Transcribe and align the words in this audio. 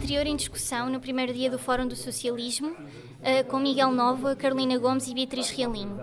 interior 0.00 0.26
em 0.26 0.34
discussão 0.34 0.88
no 0.88 0.98
primeiro 0.98 1.34
dia 1.34 1.50
do 1.50 1.58
Fórum 1.58 1.86
do 1.86 1.94
Socialismo, 1.94 2.74
eh, 3.22 3.42
com 3.42 3.58
Miguel 3.58 3.92
Nova, 3.92 4.34
Carolina 4.34 4.78
Gomes 4.78 5.06
e 5.06 5.12
Beatriz 5.12 5.50
Realinho. 5.50 6.02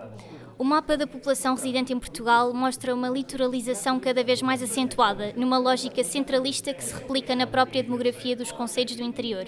O 0.56 0.64
mapa 0.64 0.96
da 0.96 1.08
população 1.08 1.56
residente 1.56 1.92
em 1.92 1.98
Portugal 2.00 2.54
mostra 2.54 2.94
uma 2.94 3.10
litoralização 3.10 4.00
cada 4.00 4.24
vez 4.24 4.40
mais 4.40 4.62
acentuada, 4.62 5.34
numa 5.36 5.58
lógica 5.58 6.04
centralista 6.04 6.76
que 6.76 6.84
se 6.84 6.94
replica 6.94 7.36
na 7.36 7.48
própria 7.48 7.82
demografia 7.82 8.36
dos 8.36 8.52
concelhos 8.52 8.96
do 8.96 9.04
interior. 9.04 9.48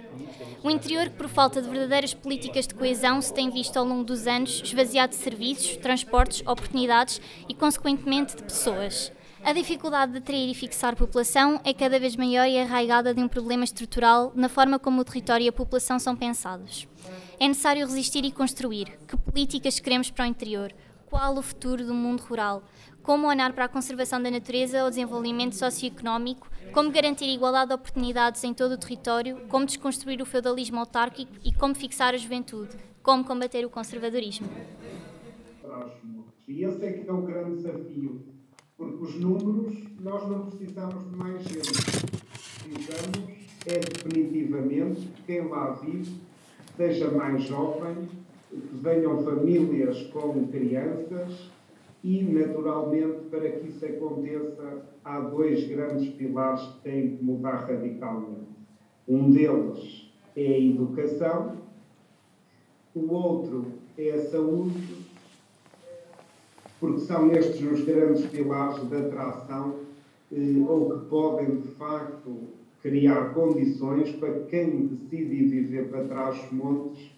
O 0.64 0.72
interior 0.72 1.10
que, 1.10 1.16
por 1.16 1.30
falta 1.30 1.62
de 1.62 1.70
verdadeiras 1.70 2.16
políticas 2.16 2.66
de 2.66 2.74
coesão, 2.74 3.22
se 3.22 3.32
tem 3.32 3.52
visto 3.52 3.78
ao 3.78 3.86
longo 3.86 4.04
dos 4.04 4.26
anos 4.26 4.64
esvaziado 4.66 5.12
de 5.12 5.20
serviços, 5.20 5.78
transportes, 5.78 6.42
oportunidades 6.42 7.22
e, 7.48 7.54
consequentemente, 7.54 8.36
de 8.36 8.42
pessoas. 8.42 9.12
A 9.44 9.54
dificuldade 9.54 10.12
de 10.12 10.18
atrair 10.20 10.50
e 10.50 10.54
fixar 10.54 10.96
população 10.96 11.60
é 11.64 11.74
cada 11.74 12.00
vez 12.00 12.16
maior 12.16 12.46
e 12.46 12.60
arraigada 12.60 13.14
de 13.14 13.22
um 13.24 13.28
problema 13.28 13.64
estrutural 13.64 14.32
na 14.36 14.50
forma 14.50 14.78
como 14.78 15.02
o 15.02 15.06
território 15.06 15.46
e 15.46 15.50
a 15.50 15.54
população 15.54 15.98
são 15.98 16.16
pensados. 16.16 16.88
É 17.40 17.48
necessário 17.48 17.86
resistir 17.86 18.24
e 18.26 18.32
construir. 18.32 19.00
Que 19.08 19.18
políticas 19.18 19.80
queremos 19.80 20.12
para 20.12 20.26
o 20.26 20.28
interior? 20.28 20.74
Qual 21.08 21.36
o 21.38 21.42
futuro 21.42 21.86
do 21.86 21.94
mundo 21.94 22.22
rural? 22.22 22.64
Como 23.02 23.28
olhar 23.28 23.54
para 23.54 23.66
a 23.66 23.70
conservação 23.70 24.22
da 24.22 24.30
natureza, 24.30 24.86
o 24.86 24.90
desenvolvimento 24.90 25.56
socioeconómico? 25.56 26.48
Como 26.74 26.92
garantir 26.92 27.26
igualdade 27.26 27.70
de 27.70 27.76
oportunidades 27.76 28.44
em 28.44 28.54
todo 28.54 28.74
o 28.74 28.78
território? 28.78 29.48
Como 29.48 29.66
desconstruir 29.66 30.22
o 30.22 30.26
feudalismo 30.26 30.80
autárquico 30.80 31.32
e 31.44 31.52
como 31.54 31.74
fixar 31.74 32.14
a 32.14 32.18
juventude? 32.18 32.76
Como 33.02 33.24
combater 33.24 33.66
o 33.66 33.70
conservadorismo? 33.70 34.48
Esse 36.48 36.86
é 36.86 36.92
que 36.92 37.10
é 37.10 37.12
o 37.12 37.22
grande 37.22 37.56
desafio, 37.56 38.39
porque 38.80 39.04
os 39.04 39.16
números 39.20 39.78
nós 40.00 40.28
não 40.30 40.46
precisamos 40.46 41.04
de 41.12 41.16
mais 41.18 41.44
gente. 41.44 41.70
Precisamos 42.64 43.40
é 43.68 43.78
definitivamente 43.78 45.02
que 45.02 45.22
quem 45.24 45.48
lá 45.50 45.72
vive 45.72 46.16
seja 46.78 47.12
mais 47.12 47.44
jovem 47.44 48.08
que 48.50 48.78
venham 48.82 49.22
famílias 49.24 50.02
com 50.08 50.48
crianças 50.48 51.52
e, 52.02 52.24
naturalmente, 52.24 53.26
para 53.30 53.52
que 53.52 53.68
isso 53.68 53.86
aconteça, 53.86 54.86
há 55.04 55.20
dois 55.20 55.68
grandes 55.68 56.14
pilares 56.14 56.62
que 56.62 56.82
têm 56.84 57.18
que 57.18 57.24
mudar 57.24 57.66
radicalmente. 57.68 58.48
Um 59.06 59.30
deles 59.30 60.10
é 60.38 60.48
a 60.48 60.60
educação, 60.60 61.58
o 62.96 63.14
outro 63.14 63.66
é 63.98 64.12
a 64.12 64.26
saúde, 64.30 65.09
porque 66.80 67.02
são 67.02 67.32
estes 67.32 67.62
os 67.62 67.84
grandes 67.84 68.26
pilares 68.28 68.82
da 68.90 69.00
atração 69.00 69.76
eh, 70.32 70.64
ou 70.68 70.90
que 70.92 71.06
podem, 71.08 71.60
de 71.60 71.68
facto, 71.70 72.38
criar 72.82 73.34
condições 73.34 74.12
para 74.12 74.42
quem 74.46 74.88
decide 74.88 75.46
viver 75.46 75.90
para 75.90 76.06
trás 76.06 76.42
dos 76.42 76.52
montes 76.52 77.12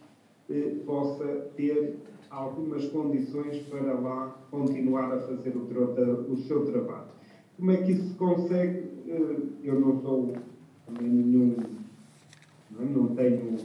eh, 0.49 0.75
possa 0.85 1.25
ter 1.55 1.97
algumas 2.29 2.85
condições 2.85 3.57
para 3.69 3.93
lá 3.93 4.35
continuar 4.49 5.13
a 5.13 5.19
fazer 5.19 5.53
o, 5.55 6.31
o 6.31 6.37
seu 6.37 6.65
trabalho. 6.65 7.11
Como 7.57 7.71
é 7.71 7.77
que 7.77 7.91
isso 7.91 8.07
se 8.09 8.15
consegue? 8.15 8.83
Eh, 9.07 9.37
eu 9.63 9.79
não 9.79 10.01
sou 10.01 10.33
nenhum, 10.99 11.55
não, 12.71 12.85
não 12.85 13.15
tenho 13.15 13.55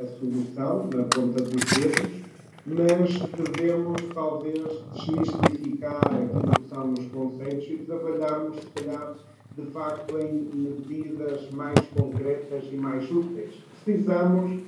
a 0.00 0.06
solução 0.06 0.88
na 0.94 1.04
ponta 1.04 1.42
dos 1.42 1.64
dedos, 1.64 2.23
mas 2.66 3.12
devemos 3.52 4.00
talvez 4.14 4.62
desmistificar 4.94 6.00
aquilo 6.06 6.42
que 6.42 6.68
são 6.68 6.92
os 6.92 7.06
conceitos 7.12 7.68
e 7.68 7.76
trabalharmos, 7.78 8.56
se 8.58 8.66
calhar, 8.68 9.14
de 9.56 9.66
facto, 9.70 10.18
em 10.18 10.48
medidas 10.54 11.50
mais 11.50 11.78
concretas 11.96 12.64
e 12.72 12.76
mais 12.76 13.10
úteis. 13.10 13.54
Precisamos 13.84 14.62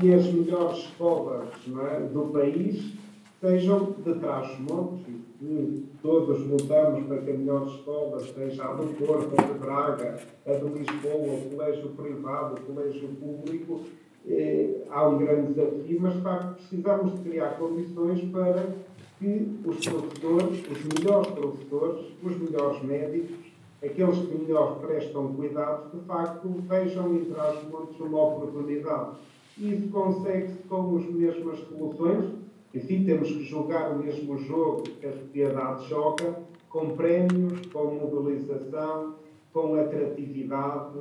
que 0.00 0.14
as 0.14 0.26
melhores 0.32 0.78
escolas 0.78 1.48
é, 1.92 2.00
do 2.00 2.32
país 2.32 2.94
sejam 3.40 3.94
de 4.04 4.14
trás-montes 4.14 5.06
e 5.42 5.84
todos 6.00 6.46
lutamos 6.46 7.06
para 7.06 7.18
que 7.18 7.30
a 7.30 7.34
melhor 7.34 7.66
escola 7.66 8.18
seja 8.20 8.64
a 8.64 8.72
do 8.74 8.86
Porto, 8.94 9.34
a 9.38 9.42
de 9.42 9.58
Braga, 9.58 10.18
a 10.46 10.52
de 10.52 10.64
Lisboa, 10.64 11.34
o 11.34 11.50
colégio 11.50 11.88
privado, 11.90 12.54
o 12.54 12.60
colégio 12.60 13.08
público. 13.08 13.82
Eh, 14.26 14.84
há 14.90 15.06
um 15.06 15.18
grande 15.18 15.52
desafio, 15.52 15.98
mas 16.00 16.14
de 16.14 16.20
facto 16.22 16.54
precisamos 16.54 17.12
de 17.12 17.28
criar 17.28 17.58
condições 17.58 18.20
para 18.30 18.74
que 19.18 19.58
os 19.64 19.86
professores, 19.86 20.64
os 20.70 20.84
melhores 20.84 21.30
professores, 21.32 22.06
os 22.22 22.38
melhores 22.38 22.82
médicos, 22.82 23.36
aqueles 23.82 24.18
que 24.18 24.38
melhor 24.38 24.78
prestam 24.80 25.34
cuidados, 25.34 25.92
de 25.92 26.06
facto, 26.06 26.48
vejam 26.68 27.14
em 27.14 27.24
trás-montes 27.26 28.00
uma 28.00 28.22
oportunidade. 28.22 29.16
Isso 29.58 29.88
consegue-se 29.88 30.58
com 30.68 30.96
as 30.96 31.04
mesmas 31.04 31.58
soluções. 31.68 32.32
Enfim, 32.74 33.04
temos 33.04 33.28
que 33.28 33.44
jogar 33.44 33.92
o 33.92 33.98
mesmo 33.98 34.38
jogo 34.38 34.82
que 34.82 35.06
a 35.06 35.12
sociedade 35.12 35.88
joga, 35.88 36.40
com 36.68 36.96
prémios, 36.96 37.60
com 37.72 37.84
mobilização, 37.94 39.14
com 39.52 39.76
atratividade, 39.76 40.98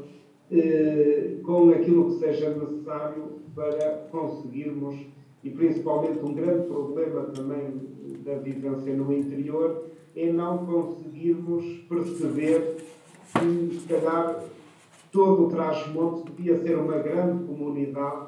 eh, 0.53 1.37
com 1.43 1.69
aquilo 1.71 2.05
que 2.11 2.19
seja 2.19 2.49
necessário 2.51 3.41
para 3.55 4.07
conseguirmos, 4.11 4.95
e 5.43 5.49
principalmente 5.49 6.19
um 6.19 6.33
grande 6.33 6.67
problema 6.67 7.23
também 7.23 7.81
da 8.23 8.35
vivência 8.35 8.93
no 8.93 9.11
interior, 9.11 9.85
é 10.15 10.31
não 10.31 10.65
conseguirmos 10.65 11.65
perceber 11.89 12.77
que, 13.33 13.79
se 13.79 13.87
calhar, 13.87 14.43
todo 15.11 15.47
o 15.47 15.49
Trás-Monte 15.49 16.31
devia 16.31 16.57
ser 16.59 16.77
uma 16.77 16.97
grande 16.99 17.45
comunidade, 17.45 18.27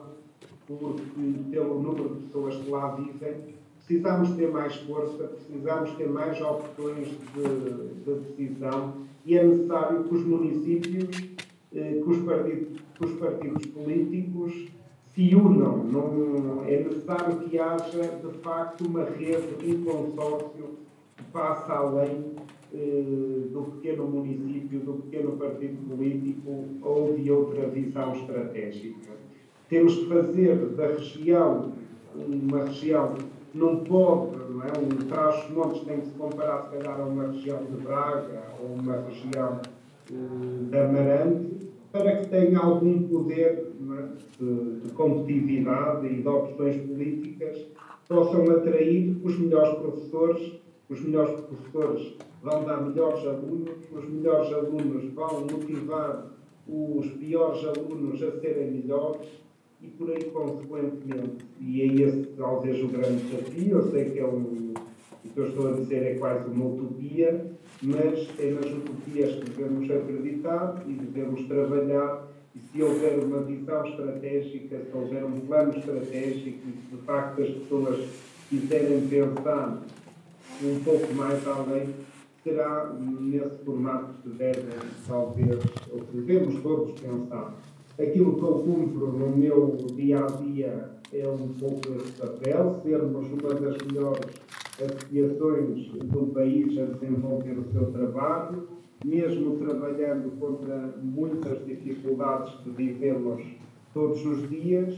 porque, 0.68 1.34
pelo 1.52 1.80
número 1.80 2.10
de 2.10 2.26
pessoas 2.26 2.56
que 2.56 2.70
lá 2.70 2.96
vivem, 2.96 3.56
precisamos 3.78 4.32
ter 4.32 4.52
mais 4.52 4.76
força, 4.78 5.26
precisamos 5.26 5.92
ter 5.92 6.10
mais 6.10 6.42
opções 6.42 7.08
de, 7.08 8.04
de 8.04 8.20
decisão 8.20 9.06
e 9.26 9.38
é 9.38 9.44
necessário 9.44 10.04
que 10.04 10.16
os 10.16 10.26
municípios, 10.26 11.35
eh, 11.76 12.02
que, 12.04 12.10
os 12.10 12.18
partidos, 12.24 12.82
que 12.98 13.06
os 13.06 13.12
partidos 13.20 13.66
políticos 13.68 14.68
se 15.14 15.36
unam. 15.36 15.84
Não, 15.84 16.64
é 16.66 16.84
necessário 16.84 17.38
que 17.40 17.60
haja, 17.60 18.02
de 18.02 18.38
facto, 18.40 18.88
uma 18.88 19.04
rede, 19.04 19.56
um 19.64 19.84
consórcio 19.84 20.86
passa 21.32 21.74
além 21.74 22.32
eh, 22.74 23.48
do 23.52 23.74
pequeno 23.74 24.08
município, 24.08 24.80
do 24.80 24.94
pequeno 24.94 25.34
partido 25.34 25.78
político 25.88 26.66
ou 26.82 27.14
de 27.16 27.30
outra 27.30 27.68
visão 27.68 28.14
estratégica. 28.14 29.12
Temos 29.70 29.96
que 29.96 30.08
fazer 30.08 30.56
da 30.76 30.88
região 30.88 31.74
uma 32.18 32.64
região 32.66 33.16
não 33.54 33.78
pode, 33.78 34.38
não 34.52 34.64
é? 34.64 34.72
Um 34.80 35.08
Trás-Montes 35.08 35.82
tem 35.84 36.02
que 36.02 36.08
se 36.08 36.14
comparar, 36.14 36.64
se 36.64 36.78
calhar, 36.78 37.00
a 37.00 37.06
uma 37.06 37.28
região 37.28 37.64
de 37.64 37.84
Braga 37.84 38.44
ou 38.60 38.76
uma 38.76 38.98
região 38.98 39.62
eh, 40.12 40.70
de 40.70 40.78
Amarante, 40.78 41.65
para 41.98 42.18
que 42.18 42.28
tenha 42.28 42.60
algum 42.60 43.04
poder 43.04 43.72
é? 43.82 44.44
de, 44.44 44.80
de 44.82 44.94
competitividade 44.94 46.08
e 46.08 46.22
de 46.22 46.28
opções 46.28 46.76
políticas, 46.78 47.66
possam 48.08 48.44
atrair 48.52 49.16
os 49.24 49.40
melhores 49.40 49.78
professores 49.80 50.66
os 50.88 51.02
melhores 51.02 51.42
professores 51.42 52.14
vão 52.44 52.64
dar 52.64 52.82
melhores 52.82 53.26
alunos, 53.26 53.72
os 53.92 54.08
melhores 54.08 54.54
alunos 54.54 55.12
vão 55.14 55.42
motivar 55.42 56.32
os 56.68 57.08
piores 57.14 57.66
alunos 57.66 58.22
a 58.22 58.40
serem 58.40 58.72
melhores 58.72 59.28
e 59.82 59.88
por 59.88 60.12
aí 60.12 60.24
consequentemente. 60.26 61.44
E 61.60 61.82
é 61.82 61.86
esse 61.88 62.28
talvez 62.38 62.84
o 62.84 62.88
grande 62.88 63.24
desafio. 63.24 63.78
Eu 63.78 63.92
sei 63.92 64.12
que 64.12 64.20
é 64.20 64.28
um, 64.28 64.74
o 65.26 65.30
que 65.30 65.40
eu 65.40 65.48
estou 65.48 65.70
a 65.70 65.72
dizer 65.72 66.04
é 66.04 66.16
quase 66.20 66.48
uma 66.52 66.66
utopia, 66.66 67.52
mas 67.82 68.28
é 68.40 68.52
nas 68.52 68.72
utopias 68.72 69.36
que 69.36 69.50
devemos 69.52 69.92
acreditar 69.92 70.84
e 70.88 70.94
devemos 70.94 71.48
trabalhar. 71.48 72.28
E 72.56 72.60
se 72.72 72.82
houver 72.82 73.20
uma 73.20 73.42
visão 73.42 73.86
estratégica, 73.86 74.80
se 74.80 74.98
houver 74.98 75.26
um 75.26 75.42
plano 75.42 75.78
estratégico 75.78 76.60
e 76.68 76.72
se 76.72 76.96
de 76.96 77.02
facto 77.06 77.42
as 77.42 77.50
pessoas 77.50 78.08
quiserem 78.50 79.08
pensar 79.08 79.82
um 80.64 80.80
pouco 80.84 81.14
mais 81.14 81.46
além, 81.48 81.90
será 82.44 82.94
nesse 82.94 83.58
formato 83.66 84.14
que 84.22 84.30
deve, 84.30 84.62
talvez, 85.06 85.60
ou 85.92 86.00
que 86.00 86.18
devemos 86.18 86.62
todos 86.62 87.00
pensar. 87.00 87.54
Aquilo 88.00 88.36
que 88.36 88.44
eu 88.44 88.60
cumpro 88.60 89.12
no 89.12 89.36
meu 89.36 89.76
dia 89.96 90.20
a 90.20 90.28
dia 90.28 90.92
é 91.12 91.28
um 91.28 91.50
pouco 91.60 91.82
esse 91.96 92.12
papel, 92.14 92.80
sermos 92.84 93.28
uma 93.28 93.54
das 93.54 93.78
melhores 93.88 94.26
associações 94.80 95.88
do 96.04 96.28
país 96.34 96.78
a 96.78 96.86
desenvolver 96.86 97.58
o 97.60 97.72
seu 97.72 97.92
trabalho, 97.92 98.68
mesmo 99.04 99.58
trabalhando 99.58 100.38
contra 100.40 100.94
muitas 101.02 101.66
dificuldades 101.66 102.54
que 102.62 102.70
vivemos 102.72 103.44
todos 103.94 104.26
os 104.26 104.50
dias, 104.50 104.96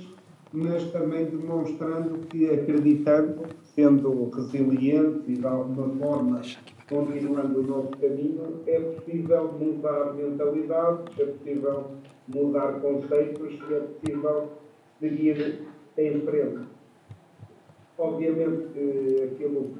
mas 0.53 0.91
também 0.91 1.25
demonstrando 1.25 2.19
que 2.27 2.49
acreditando 2.49 3.45
sendo 3.75 4.29
resiliente 4.29 5.31
e 5.31 5.35
de 5.35 5.45
alguma 5.45 5.89
forma 5.97 6.41
continuando 6.89 7.59
o 7.59 7.63
nosso 7.63 7.89
caminho, 7.97 8.61
é 8.65 8.79
possível 8.79 9.53
mudar 9.59 10.13
mentalidades, 10.13 11.19
é 11.19 11.25
possível 11.25 11.85
mudar 12.27 12.79
conceitos 12.79 13.59
é 13.69 13.79
possível 13.79 14.49
seguir 14.99 15.67
em 15.97 16.21
frente. 16.21 16.76
Obviamente 17.97 19.23
aquilo 19.23 19.71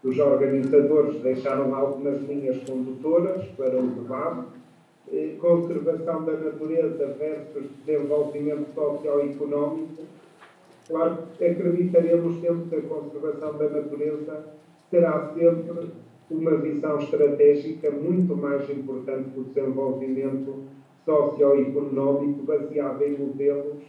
que 0.00 0.08
os 0.08 0.18
organizadores 0.18 1.20
deixaram 1.20 1.74
algumas 1.74 2.20
linhas 2.22 2.58
condutoras 2.64 3.44
para 3.56 3.78
o 3.78 3.86
debate, 3.88 4.46
eh, 5.12 5.36
conservação 5.40 6.24
da 6.24 6.32
natureza 6.32 7.06
versus 7.18 7.70
desenvolvimento 7.84 8.72
socioeconómico. 8.74 10.02
Claro 10.88 11.18
que 11.36 11.44
acreditaremos 11.44 12.40
sempre 12.40 12.68
que 12.68 12.86
a 12.86 12.88
conservação 12.88 13.58
da 13.58 13.68
natureza 13.68 14.44
terá 14.90 15.32
sempre 15.34 15.90
uma 16.30 16.56
visão 16.56 16.98
estratégica 16.98 17.90
muito 17.90 18.36
mais 18.36 18.68
importante 18.70 19.30
que 19.30 19.40
o 19.40 19.44
desenvolvimento 19.44 20.64
socioeconómico 21.04 22.42
baseado 22.42 23.02
em 23.02 23.18
modelos 23.18 23.82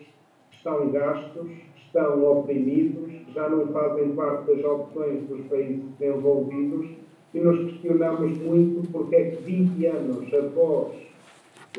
que 0.50 0.58
estão 0.58 0.90
gastos, 0.92 1.50
estão 1.94 2.26
oprimidos, 2.26 3.14
já 3.36 3.48
não 3.48 3.68
fazem 3.68 4.10
parte 4.14 4.56
das 4.56 4.66
opções 4.66 5.22
dos 5.28 5.46
países 5.46 5.84
desenvolvidos 6.00 6.88
e 7.36 7.40
nos 7.40 7.72
questionamos 7.72 8.36
muito 8.40 8.92
porque 8.92 9.16
é 9.16 9.30
que 9.30 9.44
20 9.44 9.86
anos 9.86 10.34
após 10.34 10.96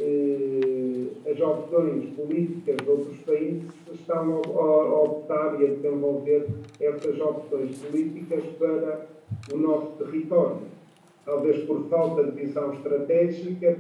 eh, 0.01 1.31
as 1.31 1.41
opções 1.41 2.11
políticas 2.15 2.77
de 2.77 2.89
outros 2.89 3.19
países 3.21 3.65
estão 3.93 4.41
a 4.41 5.03
optar 5.03 5.61
e 5.61 5.67
a 5.67 5.75
desenvolver 5.75 6.47
essas 6.81 7.21
opções 7.21 7.77
políticas 7.79 8.45
para 8.57 9.07
o 9.53 9.57
nosso 9.57 10.05
território. 10.05 10.75
Talvez 11.25 11.65
por 11.65 11.89
falta 11.89 12.23
de 12.23 12.33
visão 12.33 12.73
estratégica 12.75 13.79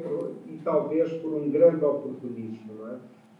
e 0.49 0.59
talvez 0.65 1.13
por 1.15 1.35
um 1.35 1.51
grande 1.51 1.85
oportunismo, 1.85 2.74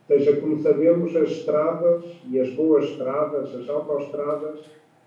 seja, 0.07 0.37
como 0.41 0.61
sabemos, 0.61 1.15
as 1.17 1.31
estradas 1.31 2.05
e 2.31 2.39
as 2.39 2.51
boas 2.51 2.85
estradas, 2.85 3.55
as 3.55 3.69
autoestradas, 3.69 4.61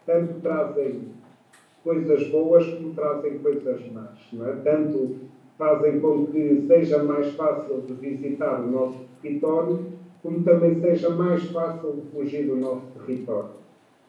tanto 0.06 0.40
trazem 0.42 1.02
coisas 1.84 2.28
boas 2.28 2.66
como 2.66 2.94
trazem 2.94 3.40
coisas 3.40 3.92
más, 3.92 4.18
não 4.34 4.48
é? 4.48 4.54
Tanto 4.64 5.16
fazem 5.58 6.00
com 6.00 6.28
que 6.28 6.66
seja 6.68 7.04
mais 7.04 7.28
fácil 7.34 7.82
de 7.82 7.94
visitar 7.94 8.62
o 8.62 8.72
nosso 8.72 9.00
território, 9.22 9.80
como 10.22 10.44
também 10.44 10.80
seja 10.80 11.10
mais 11.10 11.44
fácil 11.46 11.94
de 11.94 12.02
fugir 12.12 12.46
do 12.46 12.58
nosso 12.58 12.86
território. 13.00 13.52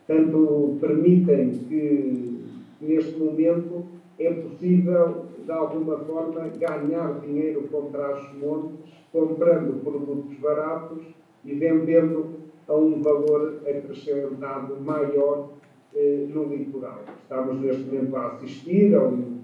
Tanto 0.07 0.77
permitem 0.81 1.51
que 1.69 2.45
neste 2.81 3.19
momento 3.19 3.85
é 4.19 4.33
possível, 4.33 5.27
de 5.45 5.53
alguma 5.53 5.99
forma, 5.99 6.49
ganhar 6.49 7.21
dinheiro 7.21 7.69
contra 7.71 8.17
os 8.17 8.35
montes, 8.35 8.93
comprando 9.13 9.83
produtos 9.83 10.37
baratos 10.39 11.05
e 11.45 11.55
vendendo 11.55 12.39
a 12.67 12.75
um 12.75 13.01
valor 13.01 13.61
acrescentado 13.67 14.77
maior 14.81 15.51
eh, 15.95 16.27
no 16.29 16.45
litoral. 16.45 17.01
Estamos 17.23 17.61
neste 17.61 17.85
momento 17.85 18.17
a 18.17 18.27
assistir 18.27 18.95
a, 18.95 19.03
um, 19.03 19.39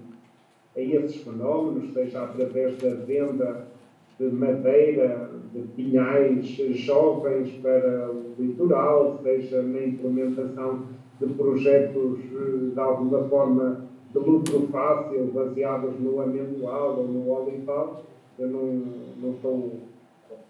a 0.75 0.81
esses 0.81 1.21
fenómenos, 1.21 1.93
seja 1.93 2.23
através 2.23 2.77
da 2.77 2.93
venda 2.95 3.67
de 4.19 4.25
madeira, 4.27 5.29
de 5.53 5.61
pinhais 5.69 6.45
jovens 6.77 7.51
para 7.61 8.11
o 8.11 8.35
litoral, 8.37 9.19
seja 9.23 9.61
na 9.61 9.85
implementação 9.85 10.83
de 11.19 11.33
projetos 11.33 12.19
eh, 12.19 12.73
de 12.73 12.79
alguma 12.79 13.23
forma 13.23 13.94
de 14.15 14.29
lucro 14.29 14.67
fácil, 14.71 15.25
baseados 15.33 15.99
no 15.99 16.21
amendoal 16.21 16.99
ou 16.99 17.07
no 17.07 17.29
olival. 17.29 18.03
Eu 18.39 18.47
não, 18.47 18.65
não 19.21 19.31
estou, 19.31 19.71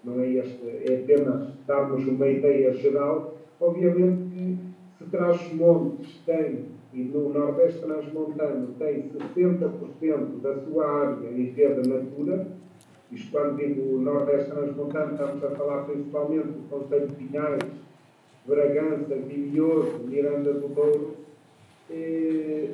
não 0.04 0.20
é 0.20 0.30
este, 0.30 0.68
é 0.88 1.02
apenas 1.02 1.50
darmos 1.66 2.08
uma 2.08 2.28
ideia 2.28 2.72
geral. 2.74 3.34
Obviamente 3.60 4.30
que 4.30 4.58
se 4.98 5.10
Trás-Montes 5.10 6.22
tem, 6.26 6.66
e 6.94 7.04
no 7.04 7.30
Nordeste 7.30 7.82
Transmontano 7.82 8.68
tem 8.78 9.10
60% 9.10 10.42
da 10.42 10.56
sua 10.62 10.88
área 10.88 11.30
em 11.30 11.52
verde 11.52 11.90
natura, 11.90 12.48
isto 13.12 13.32
quando 13.32 13.58
digo 13.58 14.00
Nordeste 14.00 14.52
Transmontano 14.52 15.14
estamos 15.14 15.44
a 15.44 15.50
falar 15.52 15.84
principalmente 15.86 16.48
do 16.48 16.70
Conselho 16.70 17.08
de 17.08 17.16
Pinhais, 17.16 17.64
Bragança, 18.46 19.16
Vinhoso, 19.16 20.00
Miranda 20.08 20.54
do 20.54 20.68
Douro, 20.68 21.16
eh, 21.90 22.70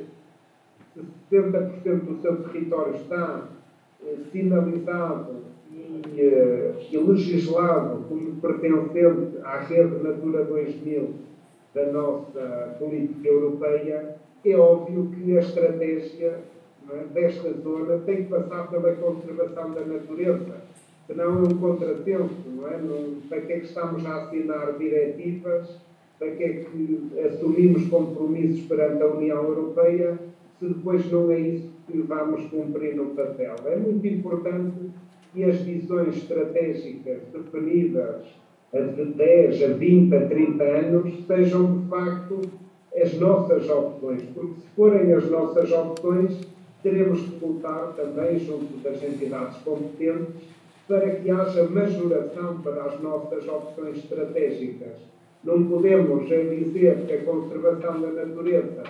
70% 1.32 2.06
do 2.06 2.22
seu 2.22 2.44
território 2.44 2.96
está 2.96 3.48
eh, 4.04 4.16
sinalizado 4.32 5.36
e, 5.72 6.22
eh, 6.22 6.74
e, 6.92 6.98
legislado 6.98 8.06
como 8.10 8.36
pertencente 8.42 9.38
à 9.44 9.60
rede 9.60 10.04
Natura 10.04 10.44
2000 10.44 11.14
da 11.74 11.86
nossa 11.92 12.76
política 12.78 13.30
europeia, 13.30 14.16
é 14.44 14.56
óbvio 14.56 15.10
que 15.16 15.38
a 15.38 15.40
estratégia 15.40 16.40
é, 16.90 17.04
desta 17.14 17.54
zona 17.54 18.00
tem 18.00 18.24
que 18.24 18.30
passar 18.30 18.68
pela 18.70 18.94
conservação 18.96 19.72
da 19.72 19.82
natureza 19.82 20.62
senão 21.12 21.26
é 21.26 21.48
um 21.48 21.58
contratempo, 21.58 22.34
não 22.56 22.68
é? 22.68 22.78
Não, 22.78 23.22
para 23.28 23.42
que 23.42 23.54
é 23.54 23.60
que 23.60 23.66
estamos 23.66 24.06
a 24.06 24.24
assinar 24.24 24.78
diretivas, 24.78 25.70
para 26.18 26.32
que 26.32 26.44
é 26.44 26.50
que 26.50 27.12
assumimos 27.26 27.88
compromissos 27.90 28.66
perante 28.66 29.04
a 29.04 29.08
União 29.08 29.44
Europeia, 29.44 30.18
se 30.62 30.68
depois 30.68 31.12
não 31.12 31.32
é 31.32 31.40
isso 31.40 31.72
que 31.88 31.98
vamos 32.04 32.46
cumprir 32.52 32.96
no 32.96 33.08
papel. 33.16 33.56
É 33.66 33.76
muito 33.76 34.06
importante 34.06 34.92
que 35.34 35.44
as 35.44 35.56
visões 35.62 36.16
estratégicas 36.16 37.22
definidas 37.34 38.22
de 38.72 39.06
10, 39.06 39.64
a 39.64 39.68
20, 39.74 40.16
a 40.16 40.28
30 40.28 40.64
anos 40.64 41.26
sejam 41.26 41.80
de 41.80 41.90
facto 41.90 42.42
as 42.96 43.14
nossas 43.16 43.68
opções, 43.70 44.22
porque 44.36 44.62
se 44.62 44.68
forem 44.76 45.12
as 45.14 45.28
nossas 45.32 45.72
opções, 45.72 46.40
teremos 46.84 47.22
que 47.22 47.44
lutar 47.44 47.94
também 47.96 48.38
junto 48.38 48.78
das 48.84 49.02
entidades 49.02 49.58
competentes 49.64 50.44
para 50.88 51.10
que 51.10 51.32
haja 51.32 51.64
majoração 51.64 52.62
para 52.62 52.84
as 52.84 53.02
nossas 53.02 53.48
opções 53.48 53.98
estratégicas. 53.98 54.94
Não 55.44 55.64
podemos 55.64 56.28
dizer 56.28 57.06
que 57.08 57.14
a 57.14 57.24
conservação 57.24 58.00
da 58.00 58.12
natureza 58.12 58.84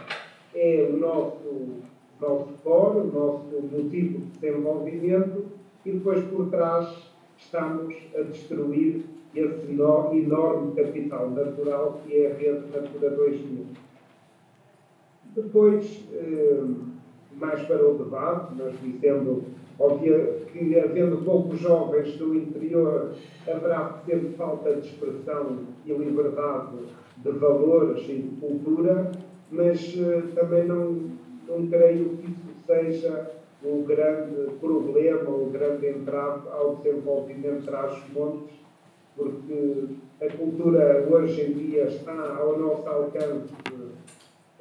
é 0.56 0.90
o 0.92 0.98
nosso, 0.98 1.82
nosso 2.20 2.54
core, 2.64 3.00
o 3.00 3.12
nosso 3.12 3.62
motivo 3.72 4.20
de 4.20 4.40
desenvolvimento 4.40 5.46
e 5.86 5.92
depois 5.92 6.24
por 6.26 6.50
trás 6.50 7.12
estamos 7.38 7.96
a 8.16 8.22
destruir 8.22 9.06
esse 9.36 9.72
enorme 9.72 10.76
capital 10.76 11.30
natural 11.32 12.02
que 12.06 12.18
é 12.18 12.32
a 12.32 12.36
rede 12.36 12.68
Natura 12.74 13.10
2000. 13.12 13.66
Depois, 15.34 16.04
eh, 16.14 16.64
mais 17.38 17.62
para 17.62 17.88
o 17.88 17.98
debate, 17.98 18.54
nós 18.56 18.74
dizendo 18.82 19.46
Óbvio 19.82 20.42
que, 20.54 20.78
havendo 20.78 21.26
poucos 21.26 21.60
jovens 21.60 22.16
no 22.20 22.36
interior, 22.36 23.14
haverá 23.48 24.00
sempre 24.06 24.30
falta 24.34 24.76
de 24.76 24.88
expressão 24.88 25.58
e 25.88 25.92
liberdade 25.92 26.78
de 27.18 27.32
valores 27.32 28.08
e 28.08 28.14
de 28.14 28.36
cultura, 28.40 29.12
mas 29.52 29.94
uh, 29.96 30.24
também 30.34 30.66
não, 30.66 31.12
não 31.48 31.68
creio 31.68 32.18
que 32.18 32.32
isso 32.32 32.52
seja 32.66 33.32
o 33.64 33.84
grande 33.84 34.52
problema, 34.60 35.30
o 35.30 35.50
grande 35.52 35.88
entrave 35.88 36.48
ao 36.50 36.78
desenvolvimento 36.78 37.66
traz 37.66 38.02
montes, 38.14 38.56
porque 39.16 39.86
a 40.22 40.38
cultura 40.38 41.06
hoje 41.10 41.42
em 41.42 41.54
dia 41.54 41.84
está 41.84 42.38
ao 42.38 42.58
nosso 42.58 42.88
alcance 42.88 43.54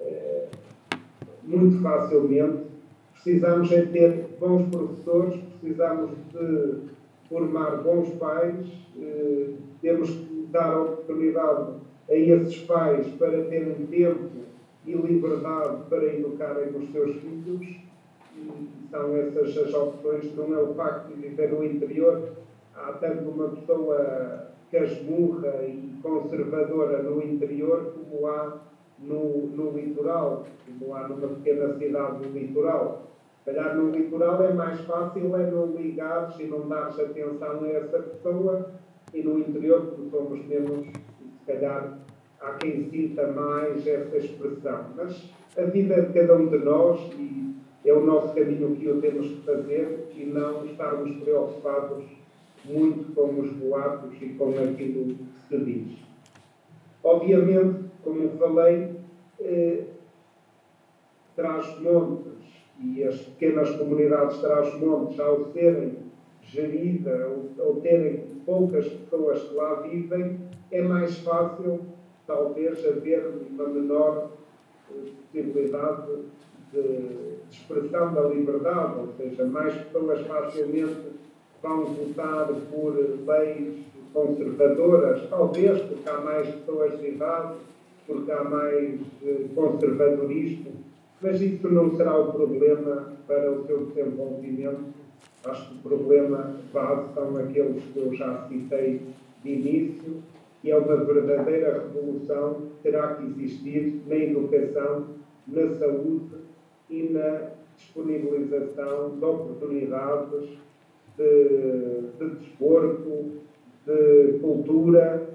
uh, 0.00 0.48
muito 1.44 1.80
facilmente. 1.82 2.68
Precisamos 3.14 3.70
é 3.70 3.82
ter 3.82 4.36
bons 4.40 4.68
professores, 4.70 5.40
precisamos 5.60 6.10
de 6.32 6.90
formar 7.28 7.82
bons 7.82 8.08
pais, 8.14 8.66
eh, 8.98 9.50
temos 9.82 10.10
que 10.10 10.48
dar 10.50 10.80
oportunidade 10.80 11.74
a 12.08 12.14
esses 12.14 12.56
pais 12.62 13.06
para 13.18 13.44
terem 13.44 13.86
tempo 13.86 14.30
e 14.86 14.92
liberdade 14.92 15.82
para 15.88 16.04
educarem 16.04 16.68
os 16.76 16.90
seus 16.92 17.16
filhos. 17.16 17.66
E 18.36 18.88
são 18.90 19.16
essas 19.16 19.56
as 19.56 19.74
opções, 19.74 20.34
não 20.36 20.54
é 20.54 20.62
o 20.62 20.74
facto 20.74 21.08
de 21.08 21.28
viver 21.28 21.52
no 21.52 21.64
interior. 21.64 22.32
Há 22.74 22.92
tanto 22.92 23.28
uma 23.28 23.48
pessoa 23.48 24.50
casmurra 24.70 25.62
e 25.64 25.98
conservadora 26.02 27.02
no 27.02 27.22
interior 27.22 27.92
como 27.94 28.26
há 28.28 28.58
no, 28.98 29.46
no 29.48 29.70
litoral, 29.72 30.46
como 30.78 30.94
há 30.94 31.08
numa 31.08 31.28
pequena 31.28 31.76
cidade 31.76 32.18
do 32.18 32.38
litoral. 32.38 33.10
Calhar 33.44 33.76
no 33.76 33.90
litoral 33.90 34.42
é 34.42 34.52
mais 34.52 34.80
fácil 34.82 35.34
é 35.34 35.50
não 35.50 35.74
ligares 35.74 36.38
e 36.38 36.44
não 36.44 36.68
dares 36.68 36.98
atenção 37.00 37.64
a 37.64 37.68
essa 37.68 37.98
pessoa 37.98 38.70
e 39.12 39.22
no 39.22 39.38
interior, 39.38 39.86
porque 39.86 40.10
somos 40.10 40.46
menos, 40.46 40.86
se 40.86 41.46
calhar 41.46 41.98
há 42.40 42.52
quem 42.54 42.88
sinta 42.90 43.26
mais 43.28 43.86
essa 43.86 44.16
expressão. 44.16 44.86
Mas 44.96 45.30
a 45.56 45.62
vida 45.62 46.00
de 46.02 46.12
cada 46.12 46.36
um 46.36 46.48
de 46.48 46.58
nós, 46.58 47.00
e 47.18 47.54
é 47.84 47.92
o 47.92 48.04
nosso 48.04 48.34
caminho 48.34 48.76
que 48.76 48.88
o 48.88 49.00
temos 49.00 49.26
que 49.26 49.42
fazer 49.42 50.08
e 50.14 50.24
não 50.24 50.64
estarmos 50.66 51.16
preocupados 51.22 52.04
muito 52.64 53.14
com 53.14 53.40
os 53.40 53.50
boatos 53.52 54.12
e 54.20 54.28
com 54.30 54.50
aquilo 54.50 55.14
que 55.14 55.48
se 55.48 55.58
diz. 55.58 55.98
Obviamente, 57.02 57.84
como 58.04 58.28
falei, 58.38 58.96
eh, 59.40 59.84
Trás-Montes 61.34 62.44
e 62.82 63.02
as 63.02 63.16
pequenas 63.16 63.70
comunidades 63.76 64.38
Trás-Montes, 64.38 65.18
ao 65.18 65.50
serem 65.52 65.96
geridas 66.42 67.30
ou, 67.30 67.66
ou 67.66 67.80
terem 67.80 68.24
poucas 68.44 68.86
pessoas 68.86 69.42
que 69.42 69.54
lá 69.54 69.74
vivem, 69.76 70.38
é 70.70 70.82
mais 70.82 71.18
fácil, 71.20 71.80
talvez, 72.30 72.86
haver 72.86 73.26
uma 73.50 73.66
menor 73.68 74.30
eh, 74.90 75.10
possibilidade 75.32 76.06
de 76.72 77.10
expressão 77.50 78.14
da 78.14 78.22
liberdade, 78.28 79.00
ou 79.00 79.08
seja, 79.16 79.44
mais 79.44 79.74
pessoas 79.74 80.24
facilmente 80.26 81.10
vão 81.60 81.84
votar 81.86 82.46
por 82.70 82.94
leis 83.26 83.78
conservadoras, 84.12 85.28
talvez 85.28 85.82
porque 85.82 86.08
há 86.08 86.20
mais 86.20 86.48
pessoas 86.48 86.98
de 87.00 87.08
idade, 87.08 87.54
porque 88.06 88.30
há 88.30 88.44
mais 88.44 89.00
eh, 89.24 89.46
conservadorismo, 89.54 90.72
mas 91.20 91.40
isso 91.40 91.68
não 91.68 91.96
será 91.96 92.16
o 92.16 92.32
problema 92.32 93.12
para 93.26 93.50
o 93.50 93.66
seu 93.66 93.86
desenvolvimento. 93.86 95.00
Acho 95.44 95.68
que 95.68 95.74
o 95.74 95.80
problema 95.80 96.56
base 96.72 97.14
são 97.14 97.36
aqueles 97.36 97.82
que 97.92 97.98
eu 97.98 98.14
já 98.14 98.46
citei 98.48 99.00
de 99.42 99.50
início, 99.50 100.22
e 100.62 100.70
é 100.70 100.76
uma 100.76 100.96
verdadeira 100.96 101.80
revolução 101.80 102.54
que 102.54 102.82
terá 102.90 103.14
que 103.14 103.24
existir 103.24 104.02
na 104.06 104.16
educação, 104.16 105.06
na 105.46 105.70
saúde 105.74 106.36
e 106.88 107.04
na 107.04 107.50
disponibilização 107.76 109.16
de 109.16 109.24
oportunidades 109.24 110.50
de, 111.16 112.02
de 112.18 112.34
desporto, 112.36 113.30
de 113.86 114.38
cultura, 114.40 115.28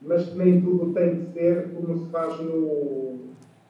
mas 0.00 0.28
que 0.28 0.38
nem 0.38 0.60
tudo 0.60 0.92
tem 0.92 1.14
de 1.16 1.32
ser 1.32 1.70
como 1.74 1.98
se 1.98 2.10
faz 2.10 2.38
no, 2.40 3.18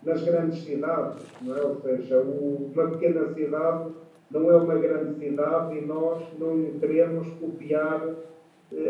nas 0.05 0.23
grandes 0.23 0.63
cidades, 0.65 1.25
não 1.43 1.57
é? 1.57 1.63
Ou 1.63 1.77
seja, 1.81 2.21
uma 2.21 2.91
pequena 2.91 3.33
cidade 3.35 3.91
não 4.31 4.51
é 4.51 4.57
uma 4.57 4.75
grande 4.75 5.19
cidade 5.19 5.79
e 5.79 5.81
nós 5.81 6.23
não 6.39 6.79
queremos 6.79 7.29
copiar 7.41 8.15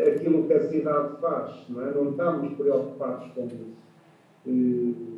aquilo 0.06 0.44
que 0.46 0.52
a 0.52 0.68
cidade 0.68 1.20
faz, 1.20 1.64
não 1.68 1.86
é? 1.86 1.90
Não 1.92 2.10
estamos 2.10 2.52
preocupados 2.54 3.30
com 3.32 3.46
isso. 3.46 3.74
Eh, 4.46 5.14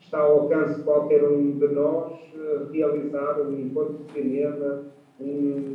está 0.00 0.20
ao 0.20 0.40
alcance 0.40 0.76
de 0.76 0.82
qualquer 0.82 1.24
um 1.24 1.58
de 1.58 1.68
nós 1.68 2.12
eh, 2.34 2.66
realizar 2.72 3.40
um 3.40 3.52
encontro 3.58 4.04
de 4.04 4.12
cinema, 4.12 4.84
um, 5.20 5.74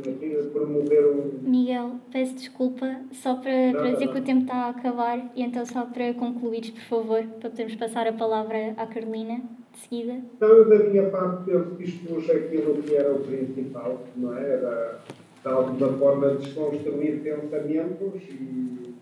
promover 0.52 1.06
um. 1.06 1.38
Miguel, 1.42 1.92
peço 2.10 2.34
desculpa, 2.34 3.00
só 3.12 3.34
para, 3.36 3.72
para 3.72 3.92
dizer 3.92 4.08
que 4.08 4.18
o 4.18 4.22
tempo 4.22 4.42
está 4.42 4.54
a 4.54 4.68
acabar 4.70 5.30
e 5.36 5.42
então 5.42 5.64
só 5.66 5.84
para 5.84 6.14
concluir, 6.14 6.72
por 6.72 6.82
favor, 6.82 7.22
para 7.40 7.50
podermos 7.50 7.76
passar 7.76 8.06
a 8.06 8.12
palavra 8.12 8.72
à 8.76 8.86
Carolina 8.86 9.42
de 9.72 9.80
seguida. 9.80 10.20
Então, 10.36 10.48
eu 10.48 10.68
da 10.68 10.78
minha 10.78 11.10
parte 11.10 11.44
penso 11.44 11.76
que 11.76 11.84
expus 11.84 12.30
aquilo 12.30 12.82
que 12.82 12.94
era 12.94 13.12
o 13.12 13.20
principal, 13.20 14.00
não 14.16 14.36
é? 14.36 14.42
Era 14.42 15.00
de 15.44 15.50
alguma 15.50 15.92
forma 15.98 16.36
desconstruir 16.36 17.20
pensamentos 17.20 18.22
e 18.30 18.94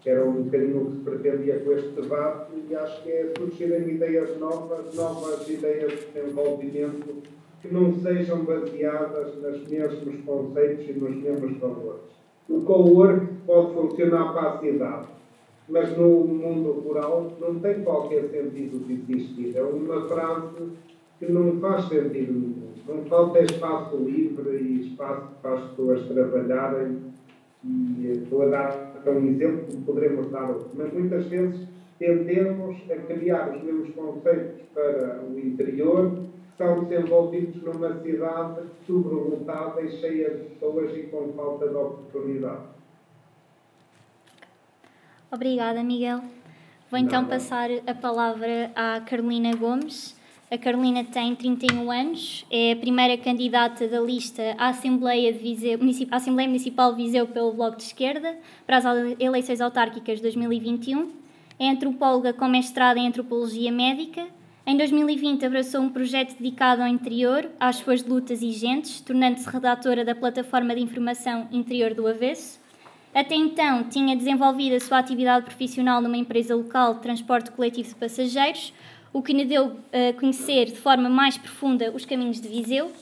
que 0.00 0.10
era 0.10 0.24
um 0.24 0.44
bocadinho 0.44 0.82
o 0.82 0.90
que 0.92 0.96
se 0.98 1.02
pretendia 1.02 1.58
com 1.58 1.72
este 1.72 1.88
debate, 2.00 2.52
e 2.70 2.76
acho 2.76 3.02
que 3.02 3.10
é 3.10 3.32
surgirem 3.36 3.88
ideias 3.88 4.38
novas, 4.38 4.94
novas 4.94 5.48
ideias 5.48 5.90
de 5.90 6.06
desenvolvimento 6.12 7.22
que 7.60 7.74
não 7.74 7.92
sejam 7.92 8.44
baseadas 8.44 9.34
nos 9.42 9.66
mesmos 9.66 10.24
conceitos 10.24 10.88
e 10.88 10.92
nos 10.92 11.16
mesmos 11.16 11.58
valores. 11.58 12.02
O 12.48 12.60
co-work 12.60 13.26
pode 13.44 13.74
funcionar 13.74 14.32
para 14.32 14.50
a 14.50 14.58
cidade, 14.60 15.08
mas 15.68 15.98
no 15.98 16.08
mundo 16.24 16.70
rural 16.86 17.32
não 17.40 17.58
tem 17.58 17.82
qualquer 17.82 18.28
sentido 18.28 18.78
de 18.86 19.12
existir. 19.12 19.56
É 19.56 19.62
uma 19.62 20.06
frase 20.06 20.68
que 21.18 21.26
não 21.32 21.58
faz 21.58 21.88
sentido 21.88 22.32
nenhum. 22.32 22.75
Não 22.86 23.04
falta 23.06 23.40
espaço 23.40 23.96
livre 23.96 24.58
e 24.58 24.88
espaço 24.88 25.28
para 25.42 25.54
as 25.54 25.70
pessoas 25.70 26.06
trabalharem. 26.06 27.02
E 27.64 28.22
estou 28.22 28.42
a 28.42 28.46
dar 28.46 29.02
um 29.06 29.26
exemplo 29.26 29.66
que 29.66 29.76
poderemos 29.82 30.30
dar 30.30 30.48
outro. 30.48 30.70
Mas 30.74 30.92
muitas 30.92 31.26
vezes 31.26 31.66
tendemos 31.98 32.76
a 32.90 32.96
criar 32.96 33.56
os 33.56 33.62
mesmos 33.62 33.94
conceitos 33.94 34.62
para 34.72 35.20
o 35.24 35.38
interior 35.38 36.12
que 36.12 36.56
são 36.56 36.84
desenvolvidos 36.84 37.62
numa 37.62 38.00
cidade 38.00 38.62
sobrelotada 38.86 39.82
e 39.82 39.90
cheia 39.90 40.30
de 40.30 40.44
pessoas 40.44 40.96
e 40.96 41.02
com 41.04 41.32
falta 41.32 41.68
de 41.68 41.74
oportunidade. 41.74 42.62
Obrigada, 45.30 45.82
Miguel. 45.82 46.20
Vou 46.88 47.00
então 47.00 47.26
passar 47.26 47.68
a 47.84 47.94
palavra 47.94 48.70
à 48.76 49.00
Carolina 49.00 49.54
Gomes. 49.56 50.16
A 50.48 50.56
Carolina 50.56 51.02
tem 51.02 51.34
31 51.34 51.90
anos, 51.90 52.46
é 52.48 52.70
a 52.70 52.76
primeira 52.76 53.18
candidata 53.18 53.88
da 53.88 53.98
lista 53.98 54.54
à 54.56 54.68
Assembleia, 54.68 55.32
de 55.32 55.40
Viseu, 55.40 55.76
Assembleia 56.08 56.48
Municipal 56.48 56.94
de 56.94 57.02
Viseu 57.02 57.26
pelo 57.26 57.52
Bloco 57.52 57.76
de 57.76 57.82
Esquerda 57.82 58.36
para 58.64 58.76
as 58.76 58.84
eleições 59.18 59.60
autárquicas 59.60 60.18
de 60.18 60.22
2021. 60.22 61.10
É 61.58 61.68
antropóloga 61.68 62.32
com 62.32 62.46
mestrado 62.46 62.96
em 62.96 63.08
Antropologia 63.08 63.72
Médica. 63.72 64.24
Em 64.64 64.76
2020 64.76 65.44
abraçou 65.44 65.80
um 65.80 65.88
projeto 65.88 66.38
dedicado 66.38 66.80
ao 66.80 66.86
interior, 66.86 67.50
às 67.58 67.76
suas 67.76 68.04
lutas 68.04 68.40
e 68.40 68.52
gentes, 68.52 69.00
tornando-se 69.00 69.48
redatora 69.50 70.04
da 70.04 70.14
plataforma 70.14 70.76
de 70.76 70.80
informação 70.80 71.48
Interior 71.50 71.92
do 71.92 72.06
Avesso. 72.06 72.60
Até 73.12 73.34
então, 73.34 73.84
tinha 73.84 74.14
desenvolvido 74.14 74.76
a 74.76 74.80
sua 74.80 74.98
atividade 74.98 75.46
profissional 75.46 76.02
numa 76.02 76.18
empresa 76.18 76.54
local 76.54 76.94
de 76.94 77.00
transporte 77.00 77.50
coletivo 77.50 77.88
de 77.88 77.94
passageiros, 77.94 78.74
o 79.16 79.22
que 79.22 79.32
lhe 79.32 79.46
deu 79.46 79.78
a 79.90 80.12
conhecer 80.12 80.66
de 80.66 80.76
forma 80.76 81.08
mais 81.08 81.38
profunda 81.38 81.90
os 81.90 82.04
caminhos 82.04 82.38
de 82.38 82.48
Viseu, 82.48 82.92